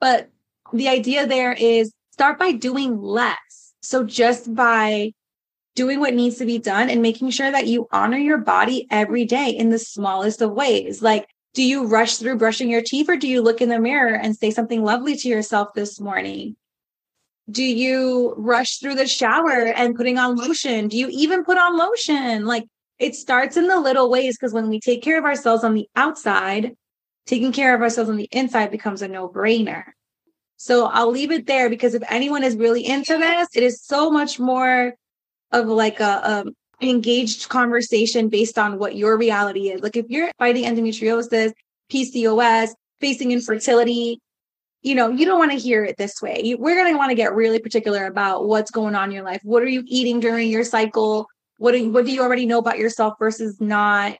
but 0.00 0.28
the 0.72 0.88
idea 0.88 1.26
there 1.26 1.52
is 1.52 1.92
start 2.10 2.38
by 2.38 2.52
doing 2.52 3.00
less 3.00 3.74
so 3.82 4.02
just 4.04 4.54
by 4.54 5.12
doing 5.76 6.00
what 6.00 6.14
needs 6.14 6.38
to 6.38 6.46
be 6.46 6.58
done 6.58 6.90
and 6.90 7.02
making 7.02 7.30
sure 7.30 7.52
that 7.52 7.68
you 7.68 7.86
honor 7.92 8.16
your 8.16 8.38
body 8.38 8.86
every 8.90 9.24
day 9.24 9.50
in 9.50 9.70
the 9.70 9.78
smallest 9.78 10.40
of 10.40 10.50
ways. 10.50 11.02
Like, 11.02 11.28
do 11.54 11.62
you 11.62 11.86
rush 11.86 12.16
through 12.16 12.38
brushing 12.38 12.70
your 12.70 12.82
teeth 12.82 13.08
or 13.08 13.16
do 13.16 13.28
you 13.28 13.42
look 13.42 13.60
in 13.60 13.68
the 13.68 13.78
mirror 13.78 14.14
and 14.14 14.34
say 14.34 14.50
something 14.50 14.82
lovely 14.82 15.16
to 15.16 15.28
yourself 15.28 15.74
this 15.74 16.00
morning? 16.00 16.56
Do 17.50 17.62
you 17.62 18.34
rush 18.36 18.78
through 18.78 18.96
the 18.96 19.06
shower 19.06 19.66
and 19.66 19.94
putting 19.94 20.18
on 20.18 20.36
lotion? 20.36 20.88
Do 20.88 20.96
you 20.96 21.08
even 21.10 21.44
put 21.44 21.58
on 21.58 21.78
lotion? 21.78 22.44
Like, 22.44 22.64
it 22.98 23.14
starts 23.14 23.56
in 23.56 23.68
the 23.68 23.78
little 23.78 24.10
ways 24.10 24.36
because 24.36 24.52
when 24.52 24.68
we 24.68 24.80
take 24.80 25.02
care 25.02 25.18
of 25.18 25.24
ourselves 25.24 25.62
on 25.62 25.74
the 25.74 25.88
outside, 25.94 26.76
taking 27.26 27.52
care 27.52 27.74
of 27.74 27.82
ourselves 27.82 28.10
on 28.10 28.16
the 28.16 28.28
inside 28.32 28.70
becomes 28.70 29.02
a 29.02 29.08
no 29.08 29.28
brainer. 29.28 29.84
So 30.56 30.86
I'll 30.86 31.10
leave 31.10 31.30
it 31.30 31.46
there 31.46 31.68
because 31.68 31.94
if 31.94 32.02
anyone 32.08 32.42
is 32.42 32.56
really 32.56 32.86
into 32.86 33.18
this, 33.18 33.48
it 33.54 33.62
is 33.62 33.82
so 33.84 34.10
much 34.10 34.40
more 34.40 34.94
of 35.52 35.66
like 35.66 36.00
a, 36.00 36.44
a 36.80 36.84
engaged 36.84 37.48
conversation 37.48 38.28
based 38.28 38.58
on 38.58 38.78
what 38.78 38.96
your 38.96 39.16
reality 39.16 39.70
is. 39.70 39.82
Like 39.82 39.96
if 39.96 40.06
you're 40.08 40.30
fighting 40.38 40.64
endometriosis, 40.64 41.52
PCOS, 41.92 42.70
facing 43.00 43.32
infertility, 43.32 44.18
you 44.86 44.94
know, 44.94 45.08
you 45.08 45.26
don't 45.26 45.40
want 45.40 45.50
to 45.50 45.58
hear 45.58 45.84
it 45.84 45.96
this 45.96 46.22
way. 46.22 46.54
We're 46.56 46.76
going 46.76 46.92
to 46.92 46.96
want 46.96 47.10
to 47.10 47.16
get 47.16 47.34
really 47.34 47.58
particular 47.58 48.06
about 48.06 48.46
what's 48.46 48.70
going 48.70 48.94
on 48.94 49.08
in 49.08 49.14
your 49.16 49.24
life. 49.24 49.40
What 49.42 49.64
are 49.64 49.68
you 49.68 49.82
eating 49.84 50.20
during 50.20 50.48
your 50.48 50.62
cycle? 50.62 51.26
What 51.58 51.72
do 51.72 51.78
you, 51.78 51.90
what 51.90 52.06
do 52.06 52.12
you 52.12 52.22
already 52.22 52.46
know 52.46 52.58
about 52.58 52.78
yourself 52.78 53.14
versus 53.18 53.60
not? 53.60 54.16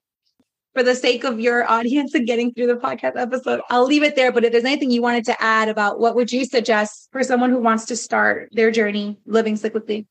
for 0.75 0.83
the 0.83 0.95
sake 0.95 1.25
of 1.25 1.41
your 1.41 1.67
audience 1.71 2.13
and 2.13 2.27
getting 2.27 2.53
through 2.53 2.67
the 2.67 2.75
podcast 2.75 3.17
episode, 3.17 3.63
I'll 3.71 3.87
leave 3.87 4.03
it 4.03 4.15
there. 4.15 4.31
But 4.31 4.45
if 4.45 4.53
there's 4.53 4.65
anything 4.65 4.91
you 4.91 5.01
wanted 5.01 5.25
to 5.25 5.43
add 5.43 5.71
about 5.71 5.99
what 5.99 6.15
would 6.15 6.31
you 6.31 6.45
suggest 6.45 7.09
for 7.13 7.25
someone 7.25 7.49
who 7.49 7.61
wants 7.61 7.87
to 7.87 7.97
start 7.97 8.51
their 8.53 8.71
journey 8.71 9.19
living 9.25 9.55
cyclically? 9.55 10.05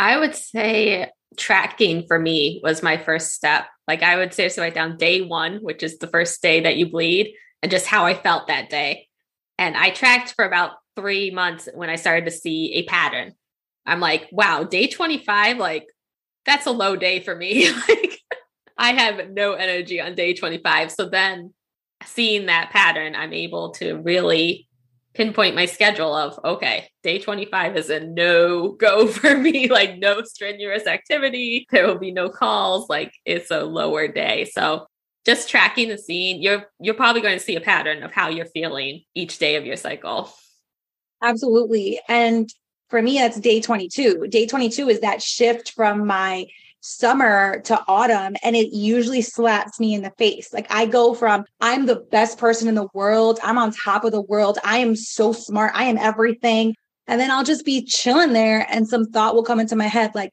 I 0.00 0.18
would 0.18 0.34
say 0.34 1.08
tracking 1.36 2.04
for 2.08 2.18
me 2.18 2.60
was 2.64 2.82
my 2.82 2.96
first 2.96 3.30
step. 3.30 3.66
Like 3.86 4.02
I 4.02 4.16
would 4.16 4.34
say, 4.34 4.48
so 4.48 4.62
write 4.62 4.74
down 4.74 4.96
day 4.96 5.20
one, 5.20 5.58
which 5.58 5.84
is 5.84 5.98
the 5.98 6.08
first 6.08 6.42
day 6.42 6.62
that 6.62 6.76
you 6.76 6.90
bleed, 6.90 7.34
and 7.62 7.70
just 7.70 7.86
how 7.86 8.04
I 8.04 8.14
felt 8.14 8.48
that 8.48 8.70
day. 8.70 9.06
And 9.62 9.76
I 9.76 9.90
tracked 9.90 10.34
for 10.34 10.44
about 10.44 10.72
three 10.96 11.30
months 11.30 11.68
when 11.72 11.88
I 11.88 11.94
started 11.94 12.24
to 12.24 12.32
see 12.32 12.72
a 12.74 12.82
pattern. 12.82 13.32
I'm 13.86 14.00
like, 14.00 14.28
wow, 14.32 14.64
day 14.64 14.88
25, 14.88 15.58
like 15.58 15.86
that's 16.44 16.66
a 16.66 16.72
low 16.72 16.96
day 16.96 17.20
for 17.20 17.32
me. 17.32 17.70
like 17.88 18.18
I 18.76 18.92
have 18.92 19.30
no 19.30 19.52
energy 19.52 20.00
on 20.00 20.16
day 20.16 20.34
25. 20.34 20.90
So 20.90 21.08
then 21.08 21.54
seeing 22.04 22.46
that 22.46 22.70
pattern, 22.70 23.14
I'm 23.14 23.32
able 23.32 23.70
to 23.74 23.98
really 23.98 24.66
pinpoint 25.14 25.54
my 25.54 25.66
schedule 25.66 26.12
of 26.12 26.40
okay, 26.44 26.88
day 27.04 27.20
25 27.20 27.76
is 27.76 27.88
a 27.88 28.00
no 28.00 28.70
go 28.72 29.06
for 29.20 29.38
me, 29.38 29.68
like 29.68 29.96
no 29.96 30.24
strenuous 30.24 30.88
activity. 30.88 31.68
There 31.70 31.86
will 31.86 32.00
be 32.00 32.10
no 32.10 32.30
calls, 32.30 32.88
like 32.88 33.14
it's 33.24 33.52
a 33.52 33.62
lower 33.62 34.08
day. 34.08 34.46
So 34.46 34.88
just 35.24 35.48
tracking 35.48 35.88
the 35.88 35.98
scene, 35.98 36.42
you're 36.42 36.66
you're 36.80 36.94
probably 36.94 37.20
going 37.20 37.38
to 37.38 37.44
see 37.44 37.56
a 37.56 37.60
pattern 37.60 38.02
of 38.02 38.12
how 38.12 38.28
you're 38.28 38.46
feeling 38.46 39.02
each 39.14 39.38
day 39.38 39.56
of 39.56 39.64
your 39.64 39.76
cycle. 39.76 40.32
Absolutely. 41.22 42.00
And 42.08 42.50
for 42.90 43.00
me, 43.00 43.18
that's 43.18 43.38
day 43.40 43.60
22. 43.60 44.26
Day 44.28 44.46
22 44.46 44.88
is 44.88 45.00
that 45.00 45.22
shift 45.22 45.72
from 45.72 46.06
my 46.06 46.46
summer 46.82 47.60
to 47.60 47.80
autumn 47.86 48.34
and 48.42 48.56
it 48.56 48.72
usually 48.72 49.22
slaps 49.22 49.78
me 49.78 49.94
in 49.94 50.02
the 50.02 50.12
face. 50.18 50.52
Like 50.52 50.66
I 50.68 50.84
go 50.86 51.14
from 51.14 51.44
I'm 51.60 51.86
the 51.86 52.04
best 52.10 52.38
person 52.38 52.68
in 52.68 52.74
the 52.74 52.88
world, 52.92 53.38
I'm 53.42 53.56
on 53.56 53.72
top 53.72 54.04
of 54.04 54.10
the 54.10 54.20
world, 54.20 54.58
I 54.64 54.78
am 54.78 54.96
so 54.96 55.32
smart, 55.32 55.72
I 55.74 55.84
am 55.84 55.96
everything. 55.96 56.74
And 57.06 57.20
then 57.20 57.30
I'll 57.30 57.44
just 57.44 57.64
be 57.64 57.84
chilling 57.84 58.32
there 58.32 58.66
and 58.68 58.88
some 58.88 59.06
thought 59.06 59.34
will 59.34 59.44
come 59.44 59.60
into 59.60 59.76
my 59.76 59.86
head 59.86 60.12
like 60.14 60.32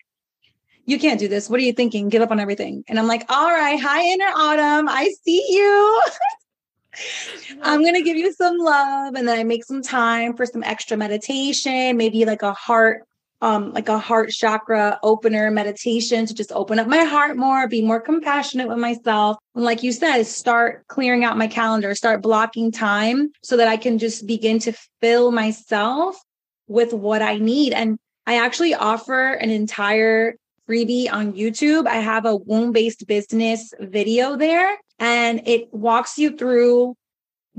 you 0.89 0.97
can't 0.97 1.19
do 1.19 1.28
this. 1.28 1.49
What 1.49 1.60
are 1.60 1.63
you 1.63 1.73
thinking? 1.73 2.10
Give 2.10 2.21
up 2.21 2.32
on 2.32 2.39
everything. 2.39 2.84
And 2.88 2.97
I'm 2.97 3.08
like, 3.08 3.23
all 3.30 3.49
right, 3.49 3.80
hi, 3.80 4.02
inner 4.02 4.32
autumn. 4.36 4.89
I 4.89 5.13
see 5.23 5.45
you. 5.49 6.02
I'm 7.62 7.82
going 7.82 7.93
to 7.93 8.02
give 8.02 8.17
you 8.17 8.34
some 8.34 8.58
love. 8.58 9.13
And 9.13 9.28
then 9.28 9.38
I 9.38 9.43
make 9.43 9.63
some 9.63 9.84
time 9.84 10.36
for 10.36 10.45
some 10.45 10.63
extra 10.63 10.97
meditation, 10.97 11.95
maybe 11.95 12.25
like 12.25 12.41
a 12.41 12.54
heart 12.54 13.04
um, 13.41 13.71
like 13.71 13.88
a 13.88 13.97
heart 13.97 14.32
chakra 14.32 14.99
opener 15.02 15.49
meditation 15.49 16.25
to 16.25 16.34
just 16.34 16.52
open 16.52 16.78
up 16.78 16.88
my 16.88 17.06
heart 17.06 17.38
more, 17.38 17.69
be 17.69 17.82
more 17.82 18.02
compassionate 18.02 18.67
with 18.67 18.80
myself. 18.80 19.38
And 19.56 19.63
like 19.63 19.82
you 19.82 19.93
said, 19.93 20.23
start 20.23 20.86
clearing 20.88 21.23
out 21.23 21.38
my 21.38 21.47
calendar, 21.47 21.95
start 21.95 22.21
blocking 22.21 22.69
time 22.69 23.32
so 23.41 23.56
that 23.56 23.69
I 23.69 23.78
can 23.78 23.97
just 23.97 24.28
begin 24.28 24.60
to 24.60 24.73
fill 24.99 25.32
myself 25.32 26.21
with 26.67 26.91
what 26.91 27.21
I 27.21 27.38
need. 27.38 27.71
And 27.71 27.97
I 28.28 28.43
actually 28.43 28.75
offer 28.75 29.32
an 29.32 29.49
entire 29.49 30.36
freebie 30.70 31.12
on 31.12 31.34
YouTube. 31.34 31.88
I 31.88 31.96
have 31.96 32.26
a 32.26 32.36
womb 32.36 32.72
based 32.72 33.08
business 33.08 33.74
video 33.80 34.36
there 34.36 34.78
and 35.00 35.42
it 35.46 35.74
walks 35.74 36.18
you 36.18 36.38
through 36.38 36.96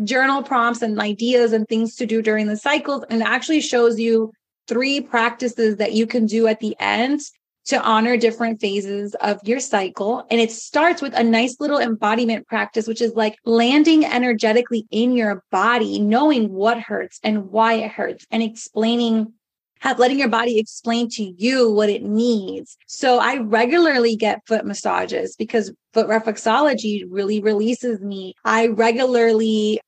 journal 0.05 0.43
prompts 0.43 0.83
and 0.83 0.99
ideas 1.01 1.53
and 1.53 1.67
things 1.69 1.97
to 1.97 2.07
do 2.07 2.23
during 2.23 2.47
the 2.47 2.57
cycles 2.57 3.05
and 3.11 3.23
actually 3.23 3.61
shows 3.61 3.99
you 3.99 4.33
three 4.69 5.01
practices 5.01 5.77
that 5.77 5.93
you 5.93 6.07
can 6.07 6.27
do 6.27 6.47
at 6.47 6.61
the 6.61 6.77
end 6.79 7.21
to 7.67 7.83
honor 7.83 8.17
different 8.17 8.61
phases 8.61 9.15
of 9.17 9.39
your 9.45 9.61
cycle. 9.61 10.25
And 10.31 10.41
it 10.41 10.51
starts 10.51 11.03
with 11.03 11.13
a 11.15 11.23
nice 11.23 11.61
little 11.61 11.79
embodiment 11.79 12.47
practice, 12.47 12.87
which 12.87 13.03
is 13.03 13.15
like 13.15 13.37
landing 13.45 14.05
energetically 14.05 14.87
in 14.91 15.13
your 15.13 15.45
body, 15.51 15.99
knowing 15.99 16.53
what 16.53 16.81
hurts 16.81 17.21
and 17.23 17.51
why 17.51 17.75
it 17.75 17.91
hurts, 17.91 18.27
and 18.31 18.43
explaining 18.43 19.35
have 19.81 19.99
letting 19.99 20.19
your 20.19 20.29
body 20.29 20.59
explain 20.59 21.09
to 21.11 21.23
you 21.23 21.71
what 21.71 21.89
it 21.89 22.03
needs. 22.03 22.77
So 22.87 23.19
I 23.19 23.39
regularly 23.39 24.15
get 24.15 24.47
foot 24.47 24.65
massages 24.65 25.37
because 25.37 25.73
foot 25.93 26.07
reflexology 26.07 27.05
really 27.09 27.41
releases 27.41 28.01
me. 28.01 28.35
I 28.45 28.69
regularly 28.69 29.81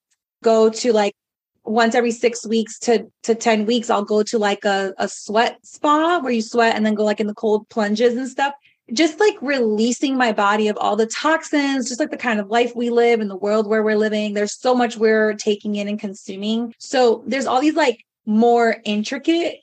go 0.42 0.70
to 0.70 0.92
like 0.92 1.14
once 1.64 1.94
every 1.94 2.11
six 2.11 2.46
weeks 2.46 2.78
to 2.81 3.07
to 3.22 3.37
10 3.37 3.66
weeks 3.66 3.88
i'll 3.88 4.05
go 4.05 4.24
to 4.24 4.37
like 4.37 4.64
a, 4.64 4.92
a 4.98 5.09
sweat 5.09 5.59
spa 5.64 6.18
where 6.18 6.33
you 6.33 6.42
sweat 6.42 6.74
and 6.74 6.85
then 6.85 6.94
go 6.94 7.05
like 7.05 7.20
in 7.20 7.28
the 7.28 7.35
cold 7.35 7.68
plunges 7.68 8.16
and 8.16 8.28
stuff 8.28 8.52
just 8.92 9.20
like 9.20 9.37
releasing 9.40 10.16
my 10.16 10.33
body 10.33 10.66
of 10.66 10.76
all 10.78 10.96
the 10.96 11.07
toxins 11.07 11.88
just 11.88 12.00
like 12.00 12.11
the 12.11 12.16
kind 12.16 12.40
of 12.40 12.48
life 12.48 12.72
we 12.74 12.90
live 12.90 13.20
in 13.20 13.28
the 13.28 13.37
world 13.37 13.68
where 13.68 13.85
we're 13.85 13.96
living 13.96 14.35
there's 14.35 14.59
so 14.59 14.74
much 14.74 14.96
we're 14.96 15.35
taking 15.35 15.76
in 15.76 15.87
and 15.87 16.00
consuming 16.00 16.74
so 16.78 17.22
there's 17.28 17.46
all 17.46 17.61
these 17.61 17.76
like 17.76 18.05
more 18.26 18.76
intricate 18.85 19.62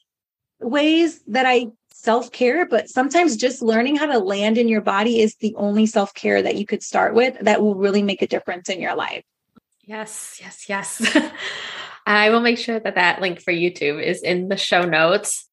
ways 0.59 1.21
that 1.27 1.45
i 1.45 1.67
self-care 1.91 2.65
but 2.65 2.87
sometimes 2.87 3.35
just 3.35 3.61
learning 3.61 3.95
how 3.95 4.05
to 4.05 4.19
land 4.19 4.57
in 4.57 4.69
your 4.69 4.79
body 4.79 5.19
is 5.19 5.35
the 5.35 5.53
only 5.57 5.85
self-care 5.85 6.41
that 6.41 6.55
you 6.55 6.65
could 6.65 6.81
start 6.81 7.13
with 7.13 7.37
that 7.41 7.61
will 7.61 7.75
really 7.75 8.01
make 8.01 8.21
a 8.21 8.27
difference 8.27 8.69
in 8.69 8.79
your 8.79 8.95
life 8.95 9.23
yes 9.83 10.39
yes 10.41 10.69
yes 10.69 11.17
I 12.09 12.31
will 12.31 12.39
make 12.39 12.57
sure 12.57 12.79
that 12.79 12.95
that 12.95 13.21
link 13.21 13.39
for 13.39 13.53
YouTube 13.53 14.03
is 14.03 14.23
in 14.23 14.47
the 14.47 14.57
show 14.57 14.81
notes. 14.81 15.47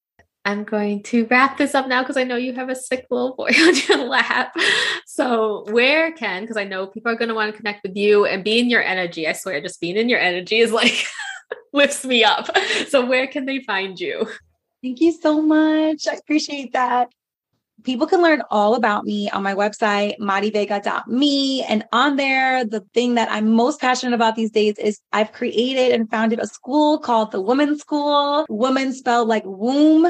I'm 0.47 0.65
going 0.65 1.03
to 1.05 1.27
wrap 1.27 1.59
this 1.59 1.75
up 1.75 1.87
now 1.87 2.03
because 2.03 2.17
I 2.17 2.25
know 2.25 2.37
you 2.37 2.55
have 2.55 2.71
a 2.71 2.75
sick 2.75 3.07
little 3.11 3.35
boy 3.35 3.49
on 3.59 3.75
your 3.89 4.09
lap. 4.09 4.57
So, 5.05 5.67
where 5.71 6.13
can, 6.13 6.43
because 6.43 6.57
I 6.57 6.65
know 6.65 6.87
people 6.87 7.13
are 7.13 7.17
going 7.17 7.29
to 7.29 7.35
want 7.35 7.53
to 7.53 7.57
connect 7.57 7.83
with 7.83 7.95
you 7.95 8.25
and 8.25 8.43
be 8.43 8.59
in 8.59 8.71
your 8.71 8.83
energy. 8.83 9.29
I 9.29 9.33
swear, 9.33 9.61
just 9.61 9.83
being 9.83 9.97
in 9.99 10.09
your 10.09 10.21
energy 10.21 10.61
is 10.61 10.73
like 10.73 11.05
lifts 11.75 12.07
me 12.07 12.25
up. 12.25 12.49
So, 12.89 13.05
where 13.05 13.27
can 13.27 13.45
they 13.45 13.61
find 13.61 14.01
you? 14.01 14.27
Thank 14.87 15.01
you 15.01 15.11
so 15.21 15.43
much. 15.43 16.07
I 16.07 16.15
appreciate 16.15 16.73
that 16.73 17.09
people 17.83 18.07
can 18.07 18.23
learn 18.23 18.43
all 18.53 18.77
about 18.77 19.03
me 19.03 19.29
on 19.29 19.43
my 19.43 19.53
website, 19.53 20.17
marivega.me. 20.21 21.65
And 21.65 21.85
on 21.91 22.15
there, 22.15 22.65
the 22.65 22.85
thing 22.95 23.17
that 23.17 23.29
I'm 23.29 23.51
most 23.51 23.81
passionate 23.81 24.15
about 24.15 24.37
these 24.37 24.53
days 24.53 24.79
is 24.79 25.01
I've 25.13 25.33
created 25.33 25.91
and 25.91 26.09
founded 26.09 26.39
a 26.39 26.47
school 26.47 27.01
called 27.01 27.33
the 27.33 27.43
WOMBan 27.43 27.79
School. 27.79 28.47
Woman 28.49 28.93
spelled 28.93 29.27
like 29.27 29.43
womb, 29.45 30.09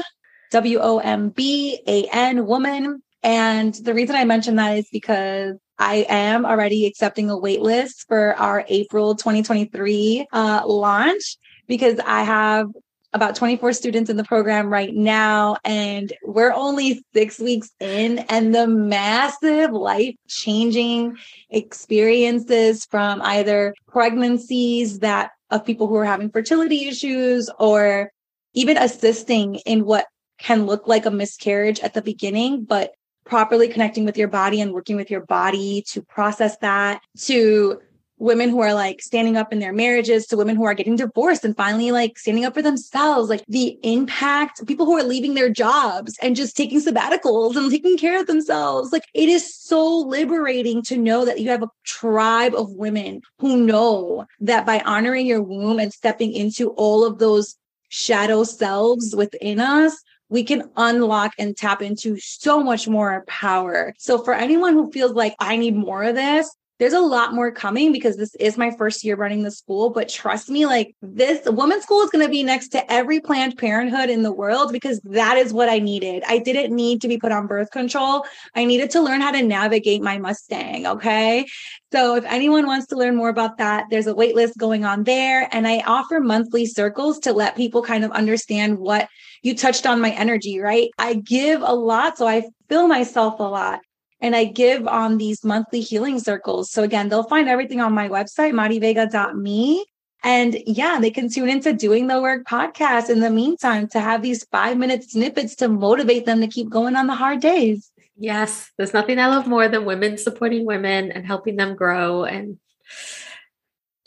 W 0.51 0.77
O 0.79 0.99
M 0.99 1.29
B 1.29 1.79
A 1.87 2.07
N, 2.13 2.45
WOMBan. 2.45 2.97
And 3.23 3.73
the 3.73 3.95
reason 3.95 4.15
I 4.15 4.25
mention 4.25 4.57
that 4.57 4.77
is 4.77 4.87
because 4.91 5.55
I 5.79 6.05
am 6.07 6.45
already 6.45 6.85
accepting 6.85 7.31
a 7.31 7.37
wait 7.37 7.61
list 7.61 8.05
for 8.07 8.35
our 8.35 8.63
April 8.67 9.15
2023 9.15 10.27
uh, 10.31 10.61
launch 10.67 11.37
because 11.67 11.99
I 12.05 12.21
have 12.21 12.67
about 13.13 13.35
24 13.35 13.73
students 13.73 14.09
in 14.09 14.17
the 14.17 14.23
program 14.23 14.71
right 14.71 14.93
now, 14.93 15.57
and 15.63 16.13
we're 16.23 16.53
only 16.53 17.03
six 17.13 17.39
weeks 17.39 17.69
in, 17.79 18.19
and 18.29 18.53
the 18.53 18.67
massive 18.67 19.71
life 19.71 20.15
changing 20.27 21.17
experiences 21.49 22.85
from 22.85 23.21
either 23.21 23.73
pregnancies 23.87 24.99
that 24.99 25.31
of 25.49 25.65
people 25.65 25.87
who 25.87 25.95
are 25.95 26.05
having 26.05 26.29
fertility 26.29 26.87
issues 26.87 27.49
or 27.59 28.11
even 28.53 28.77
assisting 28.77 29.55
in 29.65 29.85
what 29.85 30.07
can 30.39 30.65
look 30.65 30.87
like 30.87 31.05
a 31.05 31.11
miscarriage 31.11 31.79
at 31.79 31.93
the 31.93 32.01
beginning, 32.01 32.63
but 32.63 32.91
properly 33.25 33.67
connecting 33.67 34.05
with 34.05 34.17
your 34.17 34.27
body 34.27 34.61
and 34.61 34.73
working 34.73 34.95
with 34.95 35.11
your 35.11 35.25
body 35.25 35.83
to 35.87 36.01
process 36.01 36.57
that, 36.57 37.01
to 37.17 37.79
women 38.19 38.49
who 38.49 38.61
are 38.61 38.73
like 38.73 39.01
standing 39.01 39.37
up 39.37 39.53
in 39.53 39.59
their 39.59 39.73
marriages 39.73 40.25
to 40.25 40.37
women 40.37 40.55
who 40.55 40.63
are 40.65 40.73
getting 40.73 40.95
divorced 40.95 41.45
and 41.45 41.55
finally 41.55 41.91
like 41.91 42.17
standing 42.17 42.45
up 42.45 42.53
for 42.53 42.61
themselves 42.61 43.29
like 43.29 43.43
the 43.47 43.77
impact 43.83 44.65
people 44.65 44.85
who 44.85 44.97
are 44.97 45.03
leaving 45.03 45.33
their 45.33 45.49
jobs 45.49 46.17
and 46.21 46.35
just 46.35 46.57
taking 46.57 46.81
sabbaticals 46.81 47.55
and 47.55 47.71
taking 47.71 47.97
care 47.97 48.19
of 48.19 48.27
themselves 48.27 48.91
like 48.91 49.03
it 49.13 49.29
is 49.29 49.55
so 49.55 49.97
liberating 49.97 50.81
to 50.81 50.97
know 50.97 51.25
that 51.25 51.39
you 51.39 51.49
have 51.49 51.63
a 51.63 51.69
tribe 51.83 52.55
of 52.55 52.71
women 52.71 53.21
who 53.39 53.57
know 53.57 54.25
that 54.39 54.65
by 54.65 54.79
honoring 54.81 55.25
your 55.25 55.41
womb 55.41 55.79
and 55.79 55.93
stepping 55.93 56.33
into 56.33 56.69
all 56.71 57.05
of 57.05 57.19
those 57.19 57.55
shadow 57.89 58.43
selves 58.43 59.15
within 59.15 59.59
us 59.59 60.03
we 60.29 60.43
can 60.43 60.69
unlock 60.75 61.33
and 61.39 61.55
tap 61.55 61.81
into 61.81 62.17
so 62.19 62.61
much 62.61 62.87
more 62.87 63.23
power. 63.27 63.93
So 63.97 64.21
for 64.23 64.33
anyone 64.33 64.73
who 64.73 64.91
feels 64.91 65.13
like 65.13 65.35
I 65.39 65.55
need 65.55 65.75
more 65.75 66.03
of 66.03 66.15
this, 66.15 66.53
there's 66.79 66.93
a 66.93 66.99
lot 66.99 67.33
more 67.33 67.51
coming 67.51 67.91
because 67.91 68.17
this 68.17 68.35
is 68.35 68.57
my 68.57 68.71
first 68.71 69.03
year 69.03 69.15
running 69.15 69.43
the 69.43 69.51
school. 69.51 69.89
But 69.89 70.09
trust 70.09 70.49
me, 70.49 70.65
like 70.65 70.95
this 71.01 71.41
women's 71.45 71.83
school 71.83 72.01
is 72.01 72.09
going 72.11 72.25
to 72.25 72.31
be 72.31 72.43
next 72.43 72.69
to 72.69 72.91
every 72.91 73.19
Planned 73.19 73.57
Parenthood 73.57 74.09
in 74.09 74.21
the 74.21 74.31
world 74.31 74.71
because 74.71 74.99
that 75.03 75.37
is 75.37 75.53
what 75.53 75.69
I 75.69 75.79
needed. 75.79 76.23
I 76.27 76.37
didn't 76.37 76.75
need 76.75 77.01
to 77.01 77.07
be 77.07 77.17
put 77.17 77.31
on 77.31 77.47
birth 77.47 77.71
control. 77.71 78.25
I 78.55 78.65
needed 78.65 78.91
to 78.91 79.01
learn 79.01 79.21
how 79.21 79.31
to 79.31 79.41
navigate 79.41 80.01
my 80.01 80.17
Mustang. 80.17 80.85
Okay. 80.85 81.47
So 81.91 82.15
if 82.15 82.25
anyone 82.25 82.67
wants 82.67 82.87
to 82.87 82.95
learn 82.95 83.15
more 83.15 83.29
about 83.29 83.57
that, 83.57 83.85
there's 83.89 84.07
a 84.07 84.15
wait 84.15 84.35
list 84.35 84.57
going 84.57 84.85
on 84.85 85.03
there. 85.03 85.47
And 85.51 85.67
I 85.67 85.79
offer 85.79 86.19
monthly 86.19 86.65
circles 86.65 87.19
to 87.19 87.33
let 87.33 87.55
people 87.55 87.81
kind 87.81 88.03
of 88.03 88.11
understand 88.11 88.77
what 88.77 89.07
you 89.41 89.55
touched 89.55 89.85
on 89.85 90.01
my 90.01 90.11
energy, 90.11 90.59
right? 90.59 90.89
I 90.99 91.15
give 91.15 91.61
a 91.61 91.73
lot. 91.73 92.17
So 92.17 92.27
I 92.27 92.43
fill 92.69 92.87
myself 92.87 93.39
a 93.39 93.43
lot 93.43 93.79
and 94.21 94.35
I 94.35 94.45
give 94.45 94.87
on 94.87 95.17
these 95.17 95.43
monthly 95.43 95.81
healing 95.81 96.19
circles. 96.19 96.71
So 96.71 96.83
again, 96.83 97.09
they'll 97.09 97.23
find 97.23 97.47
everything 97.47 97.81
on 97.81 97.93
my 97.93 98.09
website, 98.09 98.53
marivega.me. 98.53 99.85
And 100.23 100.57
yeah, 100.65 100.99
they 100.99 101.11
can 101.11 101.29
tune 101.29 101.49
into 101.49 101.73
Doing 101.73 102.07
the 102.07 102.21
Work 102.21 102.47
podcast 102.47 103.09
in 103.09 103.19
the 103.19 103.29
meantime 103.29 103.87
to 103.89 103.99
have 103.99 104.21
these 104.21 104.43
five 104.45 104.77
minute 104.77 105.09
snippets 105.09 105.55
to 105.57 105.67
motivate 105.67 106.25
them 106.25 106.41
to 106.41 106.47
keep 106.47 106.69
going 106.69 106.95
on 106.95 107.07
the 107.07 107.15
hard 107.15 107.39
days. 107.39 107.91
Yes, 108.17 108.71
there's 108.77 108.95
nothing 108.95 109.19
I 109.19 109.27
love 109.27 109.47
more 109.47 109.67
than 109.67 109.85
women 109.85 110.17
supporting 110.17 110.65
women 110.65 111.11
and 111.11 111.25
helping 111.25 111.55
them 111.55 111.75
grow. 111.75 112.23
And 112.23 112.57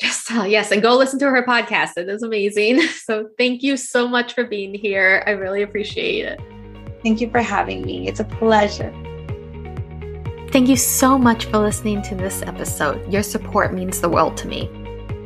just 0.00 0.32
uh, 0.32 0.44
yes, 0.44 0.72
and 0.72 0.82
go 0.82 0.96
listen 0.96 1.18
to 1.20 1.30
her 1.30 1.44
podcast. 1.44 1.96
It 1.96 2.08
is 2.08 2.22
amazing. 2.22 2.80
So 3.10 3.28
thank 3.38 3.62
you 3.62 3.76
so 3.76 4.06
much 4.06 4.34
for 4.34 4.44
being 4.44 4.72
here. 4.72 5.24
I 5.26 5.30
really 5.30 5.62
appreciate 5.62 6.24
it. 6.24 6.40
Thank 7.02 7.20
you 7.20 7.28
for 7.28 7.40
having 7.40 7.82
me. 7.82 8.06
It's 8.06 8.20
a 8.20 8.24
pleasure. 8.24 8.92
Thank 10.52 10.68
you 10.68 10.76
so 10.76 11.16
much 11.16 11.44
for 11.44 11.58
listening 11.58 12.02
to 12.02 12.16
this 12.16 12.42
episode. 12.42 13.12
Your 13.12 13.22
support 13.22 13.72
means 13.72 14.00
the 14.00 14.08
world 14.08 14.36
to 14.38 14.48
me. 14.48 14.68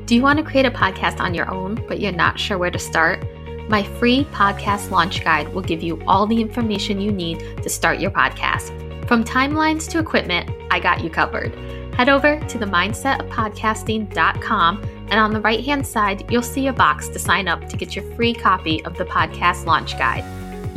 Do 0.04 0.14
you 0.14 0.20
want 0.20 0.38
to 0.38 0.44
create 0.44 0.66
a 0.66 0.70
podcast 0.70 1.18
on 1.18 1.32
your 1.32 1.50
own, 1.50 1.76
but 1.88 1.98
you're 1.98 2.12
not 2.12 2.38
sure 2.38 2.58
where 2.58 2.70
to 2.70 2.78
start? 2.78 3.24
My 3.66 3.82
free 3.82 4.26
podcast 4.32 4.90
launch 4.90 5.24
guide 5.24 5.48
will 5.54 5.62
give 5.62 5.82
you 5.82 5.98
all 6.06 6.26
the 6.26 6.42
information 6.42 7.00
you 7.00 7.10
need 7.10 7.38
to 7.62 7.70
start 7.70 8.00
your 8.00 8.10
podcast. 8.10 8.68
From 9.08 9.24
timelines 9.24 9.88
to 9.92 9.98
equipment, 9.98 10.50
I 10.70 10.78
got 10.78 11.02
you 11.02 11.08
covered. 11.08 11.54
Head 11.94 12.10
over 12.10 12.38
to 12.38 12.58
the 12.58 12.66
mindsetofpodcasting.com 12.66 14.82
and 15.08 15.14
on 15.14 15.32
the 15.32 15.40
right 15.40 15.64
hand 15.64 15.86
side, 15.86 16.30
you'll 16.30 16.42
see 16.42 16.66
a 16.66 16.72
box 16.72 17.08
to 17.08 17.18
sign 17.18 17.48
up 17.48 17.66
to 17.70 17.78
get 17.78 17.96
your 17.96 18.04
free 18.14 18.34
copy 18.34 18.84
of 18.84 18.98
the 18.98 19.06
podcast 19.06 19.64
launch 19.64 19.96
guide. 19.96 20.26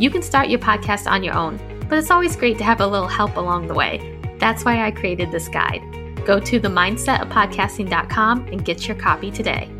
You 0.00 0.08
can 0.08 0.22
start 0.22 0.48
your 0.48 0.60
podcast 0.60 1.10
on 1.10 1.22
your 1.22 1.34
own, 1.34 1.60
but 1.90 1.98
it's 1.98 2.10
always 2.10 2.34
great 2.34 2.56
to 2.56 2.64
have 2.64 2.80
a 2.80 2.86
little 2.86 3.08
help 3.08 3.36
along 3.36 3.66
the 3.66 3.74
way. 3.74 4.17
That's 4.38 4.64
why 4.64 4.86
I 4.86 4.90
created 4.90 5.30
this 5.30 5.48
guide. 5.48 5.82
Go 6.24 6.38
to 6.40 6.58
the 6.58 6.68
mindsetofpodcasting.com 6.68 8.48
and 8.48 8.64
get 8.64 8.86
your 8.86 8.96
copy 8.96 9.30
today. 9.30 9.70